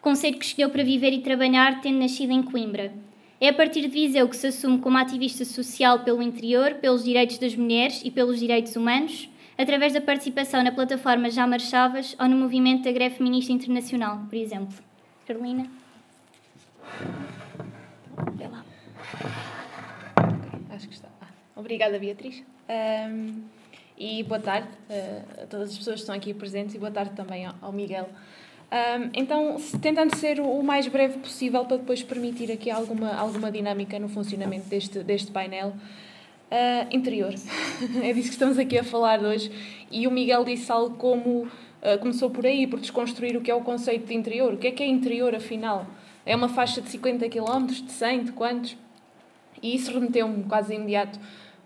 conceito 0.00 0.38
que 0.38 0.44
escolheu 0.44 0.70
para 0.70 0.84
viver 0.84 1.12
e 1.12 1.20
trabalhar, 1.20 1.80
tendo 1.80 1.98
nascido 1.98 2.30
em 2.30 2.44
Coimbra. 2.44 2.92
É 3.40 3.48
a 3.48 3.52
partir 3.52 3.80
de 3.80 3.88
Viseu 3.88 4.28
que 4.28 4.36
se 4.36 4.46
assume 4.46 4.78
como 4.78 4.96
ativista 4.98 5.44
social 5.44 6.04
pelo 6.04 6.22
interior, 6.22 6.74
pelos 6.74 7.02
direitos 7.02 7.38
das 7.38 7.56
mulheres 7.56 8.02
e 8.04 8.10
pelos 8.12 8.38
direitos 8.38 8.76
humanos, 8.76 9.28
através 9.58 9.94
da 9.94 10.00
participação 10.00 10.62
na 10.62 10.70
plataforma 10.70 11.28
Já 11.28 11.44
Marchavas 11.44 12.14
ou 12.20 12.28
no 12.28 12.36
movimento 12.36 12.84
da 12.84 12.92
Greve 12.92 13.16
Feminista 13.16 13.52
Internacional, 13.52 14.24
por 14.30 14.36
exemplo. 14.36 14.78
Carolina? 15.26 15.66
Vê 18.36 18.46
lá. 18.46 18.64
Acho 20.70 20.86
que 20.86 20.94
está. 20.94 21.08
Ah, 21.20 21.26
obrigada, 21.56 21.98
Beatriz. 21.98 22.44
Um... 22.68 23.61
E 24.04 24.20
boa 24.24 24.40
tarde 24.40 24.66
uh, 24.90 25.42
a 25.44 25.46
todas 25.46 25.70
as 25.70 25.78
pessoas 25.78 25.94
que 25.94 26.00
estão 26.00 26.14
aqui 26.16 26.34
presentes 26.34 26.74
e 26.74 26.78
boa 26.78 26.90
tarde 26.90 27.12
também 27.12 27.46
ao, 27.46 27.72
Miguel. 27.72 28.08
Então, 29.14 29.58
tentando 29.80 30.16
ser 30.16 30.40
o 30.40 30.60
mais 30.60 30.88
breve 30.88 31.18
possível 31.18 31.64
para 31.66 31.76
depois 31.76 32.02
permitir 32.02 32.50
aqui 32.50 32.68
alguma, 32.68 33.14
alguma 33.14 33.52
dinâmica 33.52 34.00
no 34.00 34.08
funcionamento 34.08 34.66
deste, 34.66 35.04
deste 35.04 35.30
painel. 35.30 35.68
Uh, 36.50 36.88
interior. 36.90 37.32
é 38.02 38.12
disso 38.12 38.28
que 38.28 38.34
estamos 38.34 38.58
aqui 38.58 38.76
a 38.76 38.82
falar 38.82 39.20
hoje. 39.20 39.52
E 39.88 40.04
o 40.08 40.10
Miguel 40.10 40.44
disse 40.44 40.72
algo 40.72 40.96
como. 40.96 41.42
Uh, 41.42 41.98
começou 42.00 42.28
por 42.28 42.44
aí, 42.44 42.66
por 42.66 42.80
desconstruir 42.80 43.36
o 43.36 43.40
que 43.40 43.52
é 43.52 43.54
o 43.54 43.60
conceito 43.60 44.06
de 44.06 44.14
interior. 44.14 44.54
O 44.54 44.56
que 44.56 44.66
é 44.66 44.72
que 44.72 44.82
é 44.82 44.86
interior, 44.86 45.32
afinal? 45.32 45.86
É 46.26 46.34
uma 46.34 46.48
faixa 46.48 46.82
de 46.82 46.88
50 46.88 47.28
km, 47.28 47.66
de 47.66 47.92
100, 47.92 48.24
de 48.24 48.32
quantos? 48.32 48.76
E 49.62 49.76
isso 49.76 49.92
remeteu-me 49.92 50.42
quase 50.44 50.74
imediato 50.74 51.20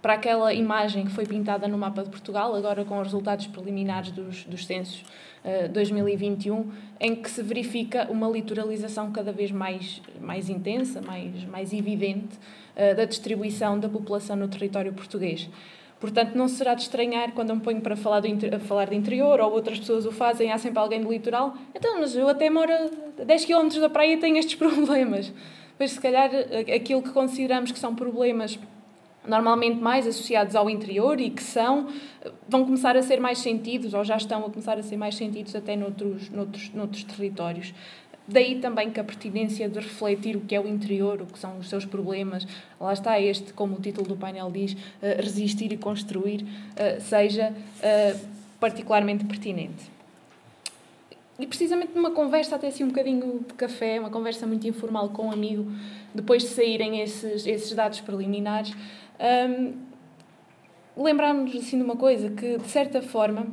para 0.07 0.15
aquela 0.15 0.55
imagem 0.55 1.05
que 1.05 1.11
foi 1.11 1.27
pintada 1.27 1.67
no 1.67 1.77
mapa 1.77 2.05
de 2.05 2.11
Portugal, 2.11 2.55
agora 2.55 2.85
com 2.85 2.97
os 3.01 3.09
resultados 3.09 3.49
preliminares 3.49 4.13
dos, 4.13 4.45
dos 4.45 4.65
censos 4.65 5.05
uh, 5.45 5.69
2021, 5.69 6.71
em 7.01 7.17
que 7.17 7.29
se 7.29 7.43
verifica 7.43 8.07
uma 8.09 8.29
litoralização 8.29 9.11
cada 9.11 9.33
vez 9.33 9.51
mais, 9.51 10.01
mais 10.21 10.49
intensa, 10.49 11.03
mais, 11.03 11.43
mais 11.47 11.73
evidente, 11.73 12.39
uh, 12.77 12.95
da 12.95 13.05
distribuição 13.05 13.81
da 13.81 13.89
população 13.89 14.37
no 14.37 14.47
território 14.47 14.93
português. 14.93 15.51
Portanto, 15.99 16.37
não 16.37 16.47
será 16.47 16.75
de 16.75 16.83
estranhar 16.83 17.33
quando 17.33 17.51
eu 17.51 17.57
me 17.57 17.63
ponho 17.63 17.81
para 17.81 17.97
falar, 17.97 18.21
do, 18.21 18.61
falar 18.61 18.89
de 18.89 18.95
interior 18.95 19.41
ou 19.41 19.51
outras 19.51 19.81
pessoas 19.81 20.07
o 20.07 20.13
fazem, 20.13 20.53
há 20.53 20.59
sempre 20.59 20.79
alguém 20.79 21.01
do 21.01 21.11
litoral. 21.11 21.53
Então, 21.75 21.99
mas 21.99 22.15
eu 22.15 22.29
até 22.29 22.49
moro 22.49 22.71
a 22.73 23.25
10 23.25 23.45
km 23.45 23.81
da 23.81 23.91
praia 23.91 24.13
e 24.13 24.19
tenho 24.19 24.37
estes 24.37 24.55
problemas. 24.57 25.33
Mas, 25.77 25.91
se 25.91 26.01
calhar, 26.01 26.31
aquilo 26.73 27.03
que 27.03 27.11
consideramos 27.11 27.73
que 27.73 27.79
são 27.79 27.93
problemas 27.93 28.57
normalmente 29.26 29.80
mais 29.80 30.06
associados 30.06 30.54
ao 30.54 30.68
interior 30.71 31.21
e 31.21 31.30
que 31.30 31.42
são, 31.42 31.88
vão 32.49 32.64
começar 32.64 32.97
a 32.97 33.02
ser 33.02 33.21
mais 33.21 33.38
sentidos, 33.38 33.95
ou 33.95 34.04
já 34.04 34.16
estão 34.16 34.45
a 34.45 34.50
começar 34.50 34.78
a 34.78 34.83
ser 34.83 34.97
mais 34.97 35.16
sentidos 35.16 35.54
até 35.54 35.76
noutros, 35.76 36.30
noutros, 36.30 36.71
noutros 36.73 37.04
territórios. 37.04 37.73
Daí 38.28 38.59
também 38.59 38.90
que 38.90 38.99
a 38.99 39.04
pertinência 39.04 39.68
de 39.68 39.78
refletir 39.78 40.37
o 40.37 40.40
que 40.40 40.54
é 40.54 40.61
o 40.61 40.66
interior, 40.66 41.23
o 41.23 41.26
que 41.26 41.38
são 41.38 41.59
os 41.59 41.68
seus 41.68 41.85
problemas, 41.85 42.47
lá 42.80 42.92
está 42.92 43.21
este, 43.21 43.52
como 43.52 43.76
o 43.76 43.80
título 43.80 44.09
do 44.09 44.16
painel 44.16 44.50
diz, 44.50 44.76
eh, 45.00 45.21
resistir 45.21 45.71
e 45.73 45.76
construir, 45.76 46.45
eh, 46.75 46.99
seja 46.99 47.54
eh, 47.80 48.16
particularmente 48.59 49.25
pertinente. 49.25 49.95
e 51.38 51.47
precisamente 51.47 51.92
numa 51.95 52.11
conversa, 52.11 52.56
até 52.56 52.68
assim 52.68 52.83
um 52.83 52.88
bocadinho 52.88 53.45
de 53.47 53.54
café, 53.54 54.00
uma 54.00 54.09
conversa 54.09 54.47
muito 54.47 54.66
informal 54.66 55.11
com 55.11 55.26
um 55.26 55.30
amigo, 55.30 55.71
depois 56.14 56.42
de 56.42 56.49
saírem 56.49 57.00
esses, 57.02 57.47
esses 57.47 57.73
dados 57.75 58.00
preliminares, 58.00 58.75
um, 59.20 59.75
lembrámos 60.96 61.54
assim 61.54 61.78
de 61.78 61.85
uma 61.85 61.96
coisa, 61.96 62.30
que 62.30 62.58
de 62.58 62.68
certa 62.68 63.02
forma 63.02 63.46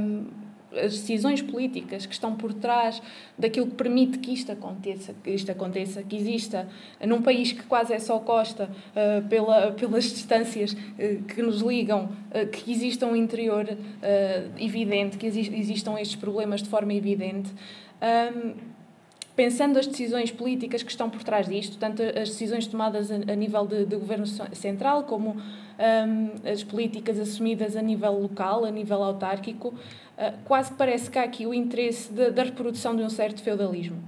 um, 0.00 0.26
as 0.72 0.92
decisões 0.92 1.40
políticas 1.40 2.04
que 2.04 2.12
estão 2.12 2.36
por 2.36 2.52
trás 2.52 3.00
daquilo 3.38 3.66
que 3.66 3.74
permite 3.74 4.18
que 4.18 4.32
isto 4.32 4.52
aconteça, 4.52 5.14
que 5.22 5.30
isto 5.30 5.50
aconteça, 5.50 6.02
que 6.02 6.16
exista 6.16 6.68
num 7.06 7.22
país 7.22 7.52
que 7.52 7.62
quase 7.62 7.92
é 7.94 7.98
só 7.98 8.18
costa 8.18 8.70
uh, 8.90 9.26
pela, 9.28 9.72
pelas 9.72 10.04
distâncias 10.04 10.72
uh, 10.72 11.22
que 11.24 11.42
nos 11.42 11.62
ligam, 11.62 12.10
uh, 12.30 12.46
que 12.48 12.70
exista 12.70 13.06
um 13.06 13.16
interior 13.16 13.66
evidente, 14.58 15.16
que 15.16 15.26
exi 15.26 15.52
existam 15.54 15.98
estes 15.98 16.16
problemas 16.16 16.62
de 16.62 16.68
forma 16.68 16.92
evidente. 16.92 17.50
Um, 18.34 18.77
pensando 19.38 19.78
as 19.78 19.86
decisões 19.86 20.32
políticas 20.32 20.82
que 20.82 20.90
estão 20.90 21.08
por 21.08 21.22
trás 21.22 21.46
disto, 21.46 21.78
tanto 21.78 22.02
as 22.02 22.30
decisões 22.30 22.66
tomadas 22.66 23.08
a, 23.08 23.14
a 23.14 23.36
nível 23.36 23.64
de, 23.68 23.84
de, 23.84 23.94
governo 23.94 24.26
central 24.26 25.04
como 25.04 25.36
um, 25.36 26.50
as 26.50 26.64
políticas 26.64 27.20
assumidas 27.20 27.76
a 27.76 27.80
nível 27.80 28.20
local, 28.20 28.64
a 28.64 28.70
nível 28.72 29.00
autárquico, 29.00 29.68
uh, 29.68 30.36
quase 30.44 30.72
que 30.72 30.76
parece 30.76 31.08
que 31.08 31.20
há 31.20 31.22
aqui 31.22 31.46
o 31.46 31.54
interesse 31.54 32.12
de, 32.12 32.32
da 32.32 32.42
reprodução 32.42 32.96
de 32.96 33.04
um 33.04 33.08
certo 33.08 33.40
feudalismo, 33.40 34.02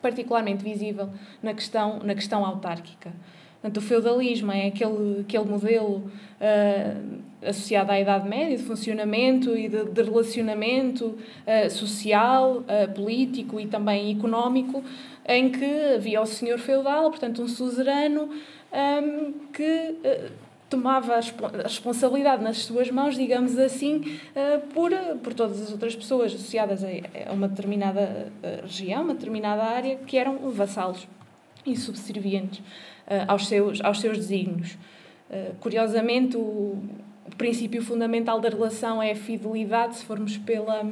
particularmente 0.00 0.62
visível 0.62 1.10
na 1.42 1.52
questão, 1.52 1.98
na 2.04 2.14
questão 2.14 2.46
autárquica. 2.46 3.12
Portanto, 3.60 3.78
o 3.78 3.80
feudalismo 3.80 4.52
é 4.52 4.68
aquele, 4.68 5.22
aquele 5.22 5.44
modelo 5.44 5.96
uh, 5.96 7.18
associado 7.42 7.92
à 7.92 8.00
Idade 8.00 8.28
Média 8.28 8.56
de 8.56 8.62
funcionamento 8.62 9.56
e 9.56 9.68
de, 9.68 9.84
de 9.84 10.02
relacionamento 10.02 11.06
uh, 11.06 11.70
social, 11.70 12.58
uh, 12.58 12.92
político 12.94 13.60
e 13.60 13.66
também 13.66 14.16
económico, 14.16 14.82
em 15.28 15.50
que 15.50 15.94
havia 15.94 16.20
o 16.20 16.26
senhor 16.26 16.58
feudal, 16.58 17.10
portanto, 17.10 17.42
um 17.42 17.48
suzerano, 17.48 18.28
um, 18.72 19.32
que 19.52 19.96
tomava 20.70 21.14
a 21.14 21.62
responsabilidade 21.62 22.42
nas 22.42 22.58
suas 22.58 22.90
mãos, 22.90 23.16
digamos 23.16 23.58
assim, 23.58 24.18
por, 24.72 24.92
por 25.22 25.32
todas 25.34 25.62
as 25.62 25.72
outras 25.72 25.96
pessoas 25.96 26.32
associadas 26.32 26.84
a 26.84 27.32
uma 27.32 27.48
determinada 27.48 28.32
região, 28.62 29.02
uma 29.02 29.14
determinada 29.14 29.64
área, 29.64 29.96
que 29.96 30.16
eram 30.16 30.50
vassalos 30.50 31.08
e 31.64 31.76
subservientes. 31.76 32.62
Aos, 33.28 33.46
seus, 33.46 33.80
aos 33.80 34.00
seus 34.00 34.18
desígnios. 34.18 34.76
Curiosamente, 35.60 36.36
o 36.36 36.76
princípio 37.36 37.82
fundamental 37.82 38.40
da 38.40 38.48
relação 38.48 39.02
é 39.02 39.12
a 39.12 39.16
fidelidade, 39.16 39.96
se 39.96 40.04
formos 40.04 40.36
pela, 40.38 40.90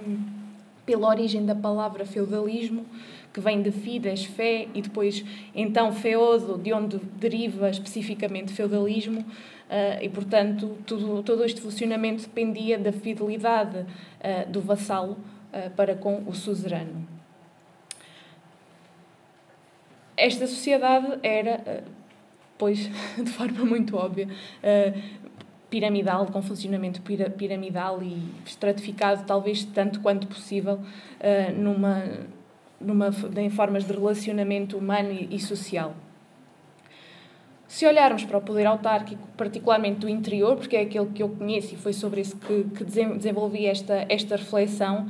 pela 0.85 1.09
origem 1.09 1.45
da 1.45 1.55
palavra 1.55 2.05
feudalismo, 2.05 2.85
que 3.33 3.41
vem 3.41 3.63
de 3.63 3.73
fides, 3.73 4.25
fé, 4.25 4.69
e 4.75 4.81
depois, 4.81 5.25
então, 5.55 5.93
feodo, 5.93 6.57
de 6.57 6.73
onde 6.73 6.99
deriva 7.19 7.69
especificamente 7.69 8.53
feudalismo, 8.53 9.21
uh, 9.21 10.03
e, 10.03 10.09
portanto, 10.09 10.79
tudo, 10.87 11.23
todo 11.23 11.45
este 11.45 11.61
funcionamento 11.61 12.23
dependia 12.23 12.79
da 12.79 12.93
fidelidade 12.93 13.79
uh, 13.79 14.49
do 14.49 14.61
vassalo 14.61 15.19
uh, 15.53 15.71
para 15.75 15.97
com 15.97 16.23
o 16.27 16.33
suzerano. 16.33 17.09
Esta 20.17 20.47
sociedade 20.47 21.19
era 21.25 21.83
pois, 22.57 22.89
de 23.21 23.31
forma 23.31 23.65
muito 23.65 23.97
óbvia, 23.97 24.29
piramidal, 25.75 26.27
com 26.27 26.41
funcionamento 26.41 27.03
piramidal 27.37 28.01
e 28.01 28.17
estratificado, 28.47 29.25
talvez 29.27 29.65
tanto 29.65 30.01
quanto 30.01 30.29
possível, 30.29 30.75
uh, 30.75 31.61
numa, 31.61 32.05
numa, 32.81 33.11
em 33.37 33.51
formas 33.51 33.85
de 33.85 33.93
relacionamento 33.93 34.79
humano 34.79 35.11
e, 35.11 35.35
e 35.35 35.41
social. 35.41 35.97
Se 37.67 37.85
olharmos 37.87 38.23
para 38.23 38.39
o 38.39 38.41
poder 38.41 38.67
autárquico, 38.67 39.27
particularmente 39.37 39.99
do 39.99 40.09
interior, 40.09 40.55
porque 40.55 40.77
é 40.77 40.83
aquele 40.83 41.07
que 41.07 41.21
eu 41.21 41.31
conheço 41.31 41.75
e 41.75 41.77
foi 41.77 41.93
sobre 41.93 42.21
isso 42.21 42.37
que, 42.37 42.63
que 42.77 42.85
desenvolvi 42.85 43.67
esta, 43.67 44.07
esta 44.09 44.37
reflexão, 44.37 45.09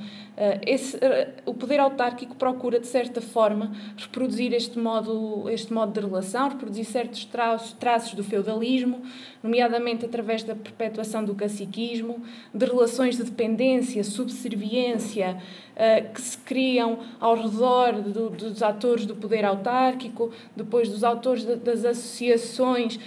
esse, 0.67 0.97
uh, 0.97 1.01
o 1.47 1.55
poder 1.55 1.79
autárquico 1.79 2.35
procura, 2.35 2.81
de 2.81 2.89
certa 2.89 3.21
forma, 3.21 3.73
reproduzir 3.97 4.53
este 4.53 4.79
modo, 4.79 5.49
este 5.49 5.73
modo 5.73 5.93
de 5.93 6.05
relação, 6.05 6.49
reproduzir 6.49 6.85
certos 6.85 7.25
traços, 7.25 7.73
traços 7.75 8.15
do 8.15 8.25
feudalismo, 8.25 9.03
nomeadamente 9.43 10.05
através 10.05 10.43
da 10.43 10.57
perpetuação 10.57 11.25
do 11.25 11.37
caciquismo, 11.37 12.21
de 12.53 12.67
relações 12.67 13.17
de 13.17 13.23
dependência, 13.23 14.03
subserviência, 14.03 15.39
uh, 15.77 16.13
que 16.13 16.21
se 16.21 16.37
criam 16.39 16.99
ao 17.21 17.37
redor 17.37 17.93
do, 18.03 18.31
dos 18.31 18.61
atores 18.61 19.07
do 19.07 19.15
poder 19.15 19.45
autárquico, 19.45 20.33
depois 20.57 20.89
dos 20.89 21.05
autores 21.05 21.45
das 21.45 21.85
associações 21.85 22.99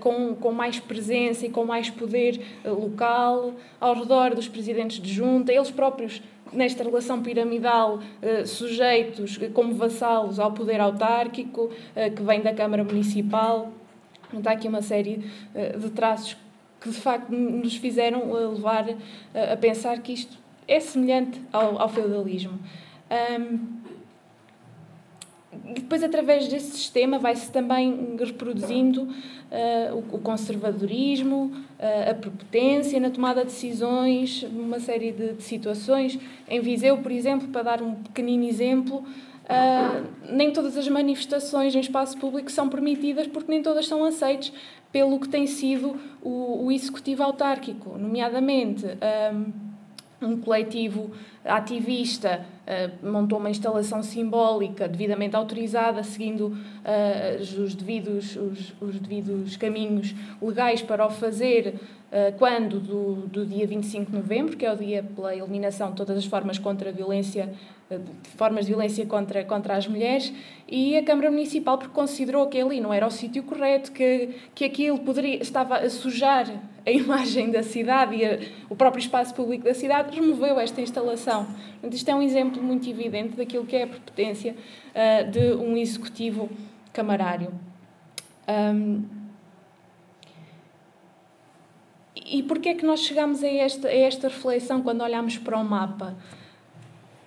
com, 0.00 0.34
com 0.34 0.52
mais 0.52 0.80
presença 0.80 1.46
e 1.46 1.50
com 1.50 1.64
mais 1.64 1.90
poder 1.90 2.40
local, 2.64 3.54
ao 3.80 3.94
redor 3.94 4.34
dos 4.34 4.48
presidentes 4.48 5.00
de 5.00 5.12
junta, 5.12 5.52
eles 5.52 5.70
próprios 5.70 6.20
nesta 6.52 6.82
relação 6.82 7.22
piramidal 7.22 8.00
sujeitos 8.46 9.38
como 9.54 9.74
vassalos 9.74 10.38
ao 10.38 10.52
poder 10.52 10.80
autárquico 10.80 11.70
que 12.16 12.22
vem 12.22 12.40
da 12.40 12.54
Câmara 12.54 12.84
Municipal. 12.84 13.72
Está 14.32 14.52
aqui 14.52 14.68
uma 14.68 14.82
série 14.82 15.24
de 15.78 15.90
traços 15.90 16.36
que 16.80 16.88
de 16.88 16.96
facto 16.96 17.30
nos 17.30 17.76
fizeram 17.76 18.32
levar 18.32 18.86
a 19.34 19.56
pensar 19.56 20.00
que 20.00 20.12
isto 20.12 20.38
é 20.66 20.80
semelhante 20.80 21.40
ao, 21.52 21.88
feudalismo. 21.88 22.58
E 25.70 25.74
depois, 25.74 26.02
através 26.02 26.48
desse 26.48 26.72
sistema, 26.72 27.18
vai-se 27.18 27.50
também 27.50 28.16
reproduzindo 28.18 29.02
uh, 29.02 29.94
o, 29.94 30.16
o, 30.16 30.18
conservadorismo, 30.18 31.52
a 32.10 32.14
prepotência 32.14 33.00
na 33.00 33.10
tomada 33.10 33.40
de 33.40 33.46
decisões, 33.46 34.42
uma 34.42 34.78
série 34.78 35.12
de, 35.12 35.32
de, 35.32 35.42
situações. 35.42 36.18
Em 36.48 36.60
Viseu, 36.60 36.98
por 36.98 37.10
exemplo, 37.10 37.48
para 37.48 37.62
dar 37.62 37.82
um 37.82 37.94
pequenino 37.94 38.44
exemplo, 38.44 38.98
uh, 38.98 40.06
nem 40.30 40.52
todas 40.52 40.76
as 40.76 40.86
manifestações 40.88 41.74
em 41.74 41.80
espaço 41.80 42.18
público 42.18 42.50
são 42.50 42.68
permitidas 42.68 43.26
porque 43.26 43.50
nem 43.50 43.62
todas 43.62 43.86
são 43.86 44.04
aceitas 44.04 44.52
pelo 44.92 45.18
que 45.18 45.28
tem 45.28 45.46
sido 45.46 45.98
o, 46.22 46.66
o 46.66 46.72
executivo 46.72 47.22
autárquico, 47.22 47.96
nomeadamente. 47.96 48.84
Um, 49.32 49.69
um 50.22 50.36
coletivo 50.36 51.10
ativista 51.44 52.44
uh, 52.66 53.10
montou 53.10 53.38
uma 53.38 53.50
instalação 53.50 54.02
simbólica 54.02 54.86
devidamente 54.86 55.34
autorizada, 55.34 56.02
seguindo 56.02 56.48
uh, 56.48 57.62
os, 57.62 57.74
devidos, 57.74 58.36
os, 58.36 58.74
os, 58.80 59.00
devidos 59.00 59.56
caminhos 59.56 60.14
legais 60.40 60.82
para 60.82 61.06
o 61.06 61.10
fazer, 61.10 61.74
quando 62.38 62.80
do, 62.80 63.26
do 63.28 63.46
dia 63.46 63.66
25 63.66 64.10
de 64.10 64.16
novembro, 64.16 64.56
que 64.56 64.66
é 64.66 64.72
o 64.72 64.76
dia 64.76 65.02
pela 65.02 65.34
eliminação 65.34 65.90
de 65.90 65.96
todas 65.96 66.18
as 66.18 66.24
formas 66.24 66.58
contra 66.58 66.90
a 66.90 66.92
violência 66.92 67.48
formas 68.36 68.66
de 68.66 68.72
violência 68.72 69.04
contra, 69.06 69.44
contra 69.44 69.76
as 69.76 69.86
mulheres 69.86 70.32
e 70.68 70.96
a 70.96 71.02
Câmara 71.02 71.30
Municipal 71.30 71.76
porque 71.76 71.92
considerou 71.92 72.46
que 72.46 72.60
ali 72.60 72.80
não 72.80 72.92
era 72.92 73.06
o 73.06 73.10
sítio 73.10 73.42
correto, 73.42 73.90
que, 73.90 74.30
que 74.54 74.64
aquilo 74.64 74.98
poderia, 75.00 75.42
estava 75.42 75.78
a 75.78 75.90
sujar 75.90 76.46
a 76.86 76.90
imagem 76.90 77.50
da 77.50 77.62
cidade 77.62 78.16
e 78.16 78.24
a, 78.24 78.38
o 78.68 78.76
próprio 78.76 79.00
espaço 79.00 79.34
público 79.34 79.64
da 79.64 79.74
cidade, 79.74 80.14
removeu 80.14 80.60
esta 80.60 80.80
instalação. 80.80 81.48
Isto 81.90 82.10
é 82.10 82.14
um 82.14 82.22
exemplo 82.22 82.62
muito 82.62 82.88
evidente 82.88 83.36
daquilo 83.36 83.66
que 83.66 83.76
é 83.76 83.82
a 83.82 83.86
prepotência 83.86 84.54
uh, 84.54 85.30
de 85.30 85.54
um 85.54 85.76
executivo 85.76 86.48
camarário. 86.92 87.52
Um, 88.48 89.19
e 92.26 92.42
porquê 92.42 92.70
é 92.70 92.74
que 92.74 92.84
nós 92.84 93.00
chegamos 93.00 93.42
a 93.42 93.48
esta, 93.48 93.88
a 93.88 93.94
esta 93.94 94.28
reflexão 94.28 94.82
quando 94.82 95.02
olhamos 95.02 95.38
para 95.38 95.58
o 95.58 95.64
mapa? 95.64 96.16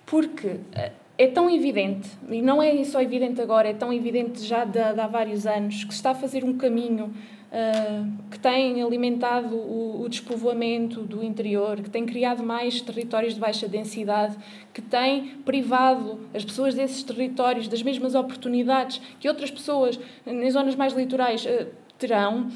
porque 0.06 0.60
eh, 0.72 0.92
é 1.16 1.26
tão 1.26 1.48
evidente, 1.48 2.08
e 2.30 2.42
não 2.42 2.62
é 2.62 2.82
só 2.84 3.00
evidente 3.00 3.40
agora, 3.40 3.68
é 3.68 3.74
tão 3.74 3.92
evidente 3.92 4.42
já 4.44 4.64
de, 4.64 4.72
de 4.72 4.78
há 4.78 5.06
vários 5.06 5.46
anos, 5.46 5.84
que 5.84 5.92
se 5.92 5.98
está 5.98 6.10
a 6.10 6.14
fazer 6.14 6.44
um 6.44 6.56
caminho 6.56 7.06
uh, 7.06 8.28
que 8.30 8.38
tem 8.38 8.82
alimentado 8.82 9.54
o, 9.56 10.02
o, 10.02 10.08
despovoamento 10.08 11.02
do 11.02 11.22
interior, 11.22 11.80
que 11.80 11.88
tem 11.88 12.04
criado 12.04 12.42
mais 12.42 12.80
territórios 12.80 13.34
de 13.34 13.40
baixa 13.40 13.68
densidade, 13.68 14.36
que 14.72 14.82
tem 14.82 15.38
privado 15.44 16.20
as 16.34 16.44
pessoas 16.44 16.74
desses 16.74 17.02
territórios 17.04 17.68
das 17.68 17.82
mesmas 17.82 18.14
oportunidades 18.16 19.00
que 19.20 19.28
outras 19.28 19.50
pessoas 19.52 19.98
em 20.26 20.50
zonas 20.50 20.74
mais 20.74 20.92
litorais 20.92 21.44
uh, 21.44 21.66
terão, 21.96 22.48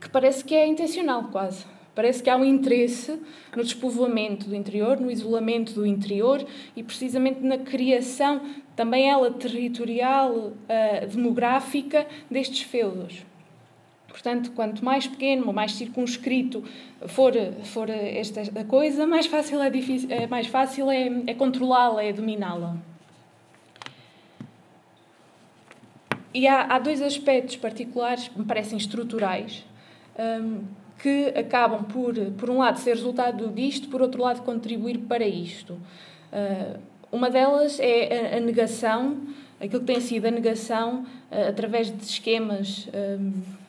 que 0.00 0.08
parece 0.08 0.44
que 0.44 0.54
é 0.54 0.66
intencional 0.66 1.24
quase. 1.24 1.64
Parece 1.94 2.22
que 2.22 2.30
há 2.30 2.36
um 2.36 2.44
interesse 2.44 3.20
no 3.54 3.62
despovoamento 3.62 4.48
do 4.48 4.54
interior, 4.54 4.98
no 4.98 5.10
isolamento 5.10 5.74
do 5.74 5.84
interior 5.84 6.44
e 6.74 6.82
precisamente 6.82 7.40
na 7.40 7.58
criação, 7.58 8.40
também 8.74 9.10
ela 9.10 9.30
territorial, 9.30 10.32
uh, 10.32 11.06
demográfica, 11.10 12.06
destes 12.30 12.62
feudos. 12.62 13.26
Portanto, 14.10 14.52
quanto 14.52 14.84
mais 14.84 15.06
pequeno 15.06 15.52
mais 15.52 15.72
circunscrito 15.72 16.64
for, 17.06 17.32
for 17.64 17.88
esta 17.88 18.64
coisa, 18.64 19.06
mais 19.06 19.26
fácil 19.26 19.62
é, 19.62 19.70
é, 20.08 20.26
mais 20.26 20.46
fácil 20.46 20.90
é, 20.90 21.10
é 21.26 21.34
controlá-la, 21.34 22.02
é 22.02 22.12
dominá-la. 22.12 22.76
E 26.34 26.46
há, 26.46 26.62
há, 26.62 26.78
dois 26.78 27.02
aspectos 27.02 27.56
particulares 27.56 28.28
que 28.28 28.38
me 28.38 28.44
parecem 28.44 28.78
estruturais, 28.78 29.64
um, 30.18 30.62
que 30.98 31.28
acabam 31.36 31.84
por, 31.84 32.14
por 32.32 32.50
um 32.50 32.58
lado, 32.58 32.78
ser 32.78 32.94
resultado 32.94 33.48
disto, 33.48 33.88
por 33.88 34.02
outro 34.02 34.22
lado, 34.22 34.42
contribuir 34.42 34.98
para 34.98 35.26
isto. 35.26 35.74
Uh, 36.32 36.78
uma 37.10 37.30
delas 37.30 37.80
é 37.80 38.34
a, 38.34 38.36
a, 38.36 38.40
negação, 38.40 39.16
aquilo 39.60 39.80
que 39.80 39.86
tem 39.86 40.00
sido 40.00 40.26
a 40.26 40.30
negação 40.30 41.06
uh, 41.30 41.48
através 41.48 41.90
de 41.90 42.04
esquemas. 42.04 42.88
Um, 42.94 43.60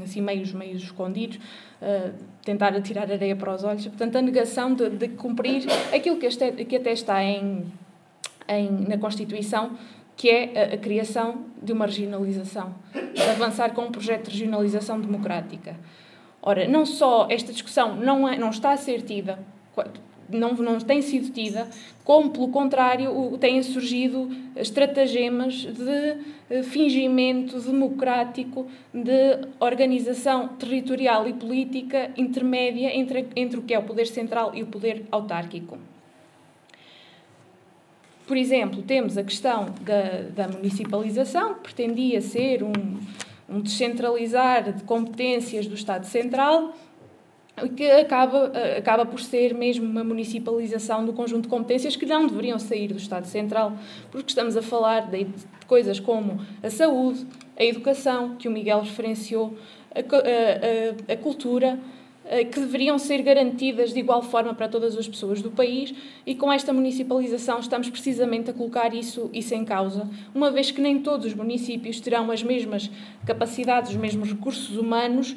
assim 0.00 0.20
meios, 0.20 0.52
meios 0.52 0.82
escondidos, 0.82 1.36
uh, 1.36 2.12
tentar 2.44 2.74
atirar 2.74 3.10
areia 3.10 3.36
para 3.36 3.54
os 3.54 3.64
olhos. 3.64 3.86
Portanto, 3.86 4.16
a 4.16 4.22
negação 4.22 4.74
de, 4.74 4.88
de 4.90 5.08
cumprir 5.08 5.64
aquilo 5.94 6.16
que, 6.16 6.26
este, 6.26 6.50
que 6.64 6.76
até 6.76 6.92
está 6.92 7.22
em, 7.22 7.70
em, 8.48 8.70
na 8.88 8.96
Constituição, 8.96 9.76
que 10.16 10.28
é 10.28 10.70
a, 10.72 10.74
a, 10.74 10.78
criação 10.78 11.46
de 11.60 11.72
uma 11.72 11.86
regionalização, 11.86 12.74
avançar 13.30 13.72
com 13.74 13.82
um 13.82 13.92
projeto 13.92 14.30
de 14.30 14.38
regionalização 14.38 15.00
democrática. 15.00 15.76
Ora, 16.40 16.66
não 16.66 16.84
só 16.84 17.26
esta 17.30 17.52
discussão 17.52 17.96
não, 17.96 18.28
é, 18.28 18.36
não 18.36 18.50
está 18.50 18.72
a 18.72 18.76
ser 18.76 19.02
tida 19.02 19.38
não, 20.38 20.54
não 20.54 20.78
tem 20.78 21.02
sido 21.02 21.30
tida, 21.32 21.68
como, 22.04 22.30
pelo 22.30 22.48
contrário, 22.48 23.36
têm 23.38 23.62
surgido 23.62 24.30
estratagemas 24.56 25.54
de 25.54 26.16
eh, 26.50 26.62
fingimento 26.62 27.60
democrático 27.60 28.66
de 28.92 29.38
organização 29.60 30.48
territorial 30.48 31.28
e 31.28 31.32
política 31.32 32.10
intermédia 32.16 32.96
entre, 32.96 33.28
entre 33.36 33.58
o 33.58 33.62
que 33.62 33.74
é 33.74 33.78
o 33.78 33.82
poder 33.82 34.06
central 34.06 34.52
e 34.54 34.62
o 34.62 34.66
poder 34.66 35.04
autárquico. 35.10 35.78
Por 38.32 38.38
exemplo, 38.38 38.80
temos 38.80 39.18
a 39.18 39.22
questão 39.22 39.74
da, 39.82 40.46
da 40.46 40.48
municipalização, 40.48 41.52
que 41.52 41.60
pretendia 41.64 42.18
ser 42.22 42.62
um, 42.62 42.72
um 43.46 43.60
descentralizar 43.60 44.72
de 44.72 44.82
competências 44.84 45.66
do 45.66 45.74
Estado 45.74 46.06
Central, 46.06 46.74
que 47.76 47.90
acaba, 47.90 48.50
acaba 48.78 49.04
por 49.04 49.20
ser 49.20 49.52
mesmo 49.52 49.84
uma 49.84 50.02
municipalização 50.02 51.04
do 51.04 51.12
conjunto 51.12 51.42
de 51.42 51.48
competências 51.48 51.94
que 51.94 52.06
não 52.06 52.26
deveriam 52.26 52.58
sair 52.58 52.88
do 52.88 52.96
Estado 52.96 53.26
Central, 53.26 53.74
porque 54.10 54.30
estamos 54.30 54.56
a 54.56 54.62
falar 54.62 55.10
de 55.10 55.26
coisas 55.66 56.00
como 56.00 56.40
a 56.62 56.70
saúde, 56.70 57.26
a 57.54 57.62
educação, 57.62 58.36
que 58.36 58.48
o 58.48 58.50
Miguel 58.50 58.80
referenciou, 58.80 59.54
a, 59.94 59.98
a, 60.00 61.12
a, 61.12 61.16
cultura, 61.18 61.78
que 62.50 62.60
deveriam 62.60 62.98
ser 62.98 63.20
garantidas 63.22 63.92
de 63.92 63.98
igual 63.98 64.22
forma 64.22 64.54
para 64.54 64.68
todas 64.68 64.96
as 64.96 65.08
pessoas 65.08 65.42
do 65.42 65.50
país 65.50 65.92
e 66.24 66.34
com 66.34 66.52
esta 66.52 66.72
municipalização 66.72 67.58
estamos 67.58 67.90
precisamente 67.90 68.50
a 68.50 68.52
colocar 68.52 68.94
isso, 68.94 69.28
isso 69.32 69.54
em 69.54 69.64
causa, 69.64 70.08
uma 70.34 70.50
vez 70.50 70.70
que 70.70 70.80
nem 70.80 71.00
todos 71.00 71.26
os 71.26 71.34
municípios 71.34 72.00
terão 72.00 72.30
as 72.30 72.42
mesmas 72.42 72.90
capacidades, 73.26 73.90
os 73.90 73.96
mesmos 73.96 74.30
recursos 74.30 74.76
humanos 74.76 75.32
uh, 75.32 75.36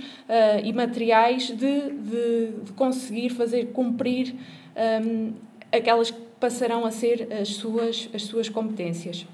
e 0.64 0.72
materiais 0.74 1.48
de, 1.48 1.56
de, 1.56 2.48
de, 2.64 2.72
conseguir 2.76 3.30
fazer 3.30 3.68
cumprir 3.68 4.36
um, 5.04 5.34
eh, 5.72 5.78
aquelas 5.78 6.12
que 6.12 6.20
passarão 6.40 6.86
a 6.86 6.92
ser 6.92 7.28
as 7.32 7.50
suas, 7.50 8.10
as 8.14 8.24
suas 8.24 8.50
competências. 8.50 9.26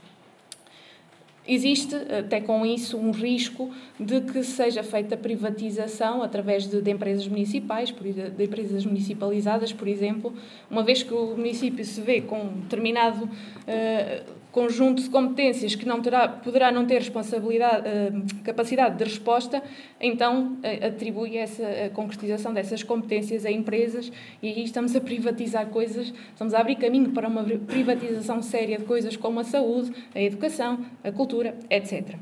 Existe, 1.47 1.95
até 1.95 2.39
com 2.39 2.63
isso, 2.63 2.97
um 2.97 3.11
risco 3.11 3.71
de 3.99 4.21
que 4.21 4.43
seja 4.43 4.83
feita 4.83 5.17
privatização 5.17 6.21
através 6.21 6.67
de, 6.69 6.81
de 6.81 6.91
empresas 6.91 7.27
municipais, 7.27 7.91
de 7.91 8.43
empresas 8.43 8.85
municipalizadas, 8.85 9.73
por 9.73 9.87
exemplo, 9.87 10.33
uma 10.69 10.83
vez 10.83 11.01
que 11.01 11.13
o 11.13 11.35
município 11.35 11.83
se 11.83 11.99
vê 11.99 12.21
com 12.21 12.47
determinado 12.61 13.25
uh, 13.25 14.41
conjunto 14.51 15.01
de 15.01 15.09
competências 15.09 15.75
que 15.75 15.85
não 15.85 16.01
terá, 16.01 16.27
poderá 16.27 16.71
não 16.71 16.85
ter 16.85 16.99
responsabilidade, 16.99 17.87
uh, 17.87 18.43
capacidade 18.43 18.97
de 18.97 19.03
resposta, 19.03 19.63
então 19.99 20.57
uh, 20.63 20.87
atribui 20.87 21.37
essa 21.37 21.63
a 21.63 21.89
concretização 21.89 22.53
dessas 22.53 22.83
competências 22.83 23.45
a 23.45 23.51
empresas 23.51 24.11
e 24.41 24.49
aí 24.49 24.63
estamos 24.63 24.95
a 24.95 25.01
privatizar 25.01 25.67
coisas, 25.67 26.13
estamos 26.33 26.53
a 26.53 26.59
abrir 26.59 26.75
caminho 26.75 27.11
para 27.11 27.27
uma 27.27 27.43
privatização 27.43 28.41
séria 28.41 28.77
de 28.77 28.85
coisas 28.85 29.15
como 29.15 29.39
a 29.39 29.43
saúde, 29.43 29.91
a 30.13 30.21
educação, 30.21 30.79
a 31.03 31.11
cultura, 31.11 31.55
etc. 31.69 32.15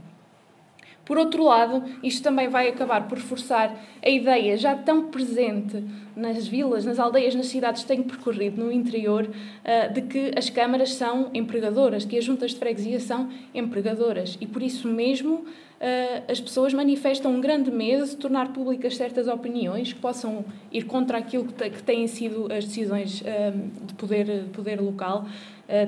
Por 1.10 1.18
outro 1.18 1.44
lado, 1.44 1.84
isto 2.04 2.22
também 2.22 2.50
vai 2.50 2.68
acabar 2.68 3.08
por 3.08 3.18
forçar 3.18 3.76
a 4.00 4.08
ideia 4.08 4.56
já 4.56 4.76
tão 4.76 5.08
presente 5.08 5.84
nas 6.16 6.48
vilas, 6.48 6.86
nas 6.86 7.00
aldeias, 7.00 7.34
nas 7.34 7.48
cidades 7.48 7.82
que 7.82 7.88
tenho 7.88 8.04
percorrido 8.04 8.64
no 8.64 8.72
interior, 8.72 9.28
eh, 9.64 9.88
de 9.88 10.04
que 10.04 10.32
as 10.38 10.52
câmaras 10.52 10.94
são 10.94 11.32
empregadoras, 11.34 12.06
que 12.06 12.16
as 12.16 12.24
juntas 12.24 12.52
de 12.52 12.58
freguesia 12.58 13.00
são 13.00 13.28
empregadoras. 13.56 14.38
E 14.40 14.46
por 14.46 14.62
isso 14.62 14.88
mesmo 14.88 15.46
eh, 15.80 16.22
as 16.30 16.40
pessoas 16.40 16.76
manifestam 16.76 17.34
um 17.34 17.42
grande 17.42 17.72
medo 17.72 18.06
de 18.06 18.16
tornar 18.16 18.54
públicas 18.54 18.96
certas 18.96 19.28
opiniões 19.28 19.92
que 19.92 20.00
possam 20.00 20.46
ir 20.72 20.84
contra 20.84 21.18
aquilo 21.18 21.46
que 21.46 21.82
têm 21.82 22.06
sido 22.06 22.54
as 22.54 22.66
decisões 22.66 23.24
eh, 23.26 23.52
de 23.88 23.96
poder, 23.96 24.44
poder 24.54 24.80
local. 24.80 25.26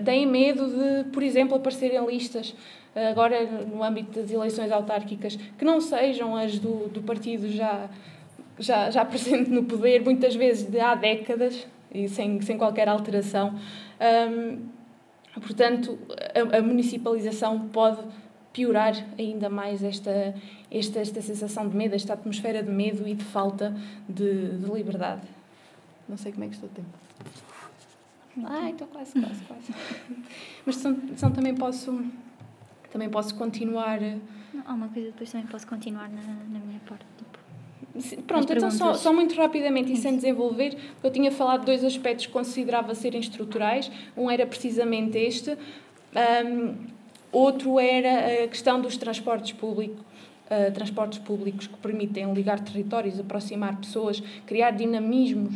Têm 0.05 0.27
medo 0.27 0.67
de, 0.67 1.09
por 1.09 1.23
exemplo, 1.23 1.55
aparecerem 1.55 2.05
listas 2.05 2.53
agora 2.95 3.45
no 3.45 3.83
âmbito 3.83 4.19
das 4.19 4.31
eleições 4.31 4.71
autárquicas, 4.71 5.35
que 5.35 5.63
não 5.63 5.79
sejam 5.79 6.35
as 6.35 6.59
do, 6.59 6.89
do 6.89 7.01
partido 7.01 7.49
já, 7.49 7.89
já, 8.59 8.91
já 8.91 9.05
presente 9.05 9.49
no 9.49 9.63
poder, 9.63 10.03
muitas 10.03 10.35
vezes 10.35 10.69
de 10.69 10.79
há 10.79 10.95
décadas 10.95 11.67
e 11.93 12.07
sem, 12.09 12.41
sem 12.41 12.57
qualquer 12.57 12.87
alteração. 12.89 13.55
Um, 14.29 14.59
portanto, 15.39 15.97
a, 16.33 16.57
a, 16.57 16.61
municipalização 16.61 17.67
pode 17.69 18.01
piorar 18.51 18.93
ainda 19.17 19.49
mais 19.49 19.81
esta, 19.83 20.33
esta, 20.69 20.99
esta 20.99 21.21
sensação 21.21 21.69
de 21.69 21.75
medo, 21.75 21.95
esta 21.95 22.13
atmosfera 22.13 22.61
de 22.61 22.69
medo 22.69 23.07
e 23.07 23.13
de 23.13 23.23
falta 23.23 23.73
de, 24.07 24.57
de 24.57 24.71
liberdade. 24.71 25.21
Não 26.09 26.17
sei 26.17 26.33
como 26.33 26.43
é 26.43 26.47
que 26.47 26.55
estou 26.55 26.69
o 26.69 26.73
tempo. 26.73 26.89
Ai, 28.43 28.71
estou 28.71 28.87
quase, 28.87 29.13
quase, 29.13 29.43
quase. 29.43 29.73
Mas 30.65 30.75
são, 30.77 30.97
são 31.15 31.31
também 31.31 31.53
posso 31.53 32.03
também 32.91 33.09
posso 33.09 33.33
continuar. 33.35 34.01
Eh, 34.01 34.17
não, 34.53 34.63
há 34.65 34.73
uma 34.73 34.87
coisa 34.89 35.09
depois 35.09 35.31
também 35.31 35.47
posso 35.47 35.65
continuar 35.65 36.09
na, 36.09 36.21
na 36.21 36.59
minha 36.59 36.79
parte. 36.87 37.05
Tipo, 37.17 38.23
Pronto, 38.23 38.51
então 38.53 38.71
só, 38.71 38.93
só 38.93 39.11
muito 39.11 39.35
rapidamente 39.35 39.91
e 39.91 39.97
sem 39.97 40.15
desenvolver, 40.15 40.77
eu 41.03 41.11
tinha 41.11 41.29
falado 41.31 41.61
de 41.61 41.65
dois 41.65 41.83
aspectos 41.83 42.25
que 42.25 42.31
considerava 42.31 42.95
serem 42.95 43.19
estruturais. 43.19 43.91
Um 44.15 44.29
era 44.29 44.45
precisamente 44.45 45.17
este, 45.17 45.57
um, 46.45 46.75
outro 47.31 47.79
era 47.79 48.43
a 48.43 48.47
questão 48.47 48.79
dos 48.79 48.97
transportes 48.97 49.51
públicos. 49.53 49.99
Uh, 50.51 50.69
transportes 50.73 51.17
públicos 51.19 51.65
que 51.65 51.77
permitem 51.77 52.33
ligar 52.33 52.59
territórios, 52.59 53.17
aproximar 53.17 53.77
pessoas, 53.77 54.21
criar 54.45 54.71
dinamismos 54.71 55.55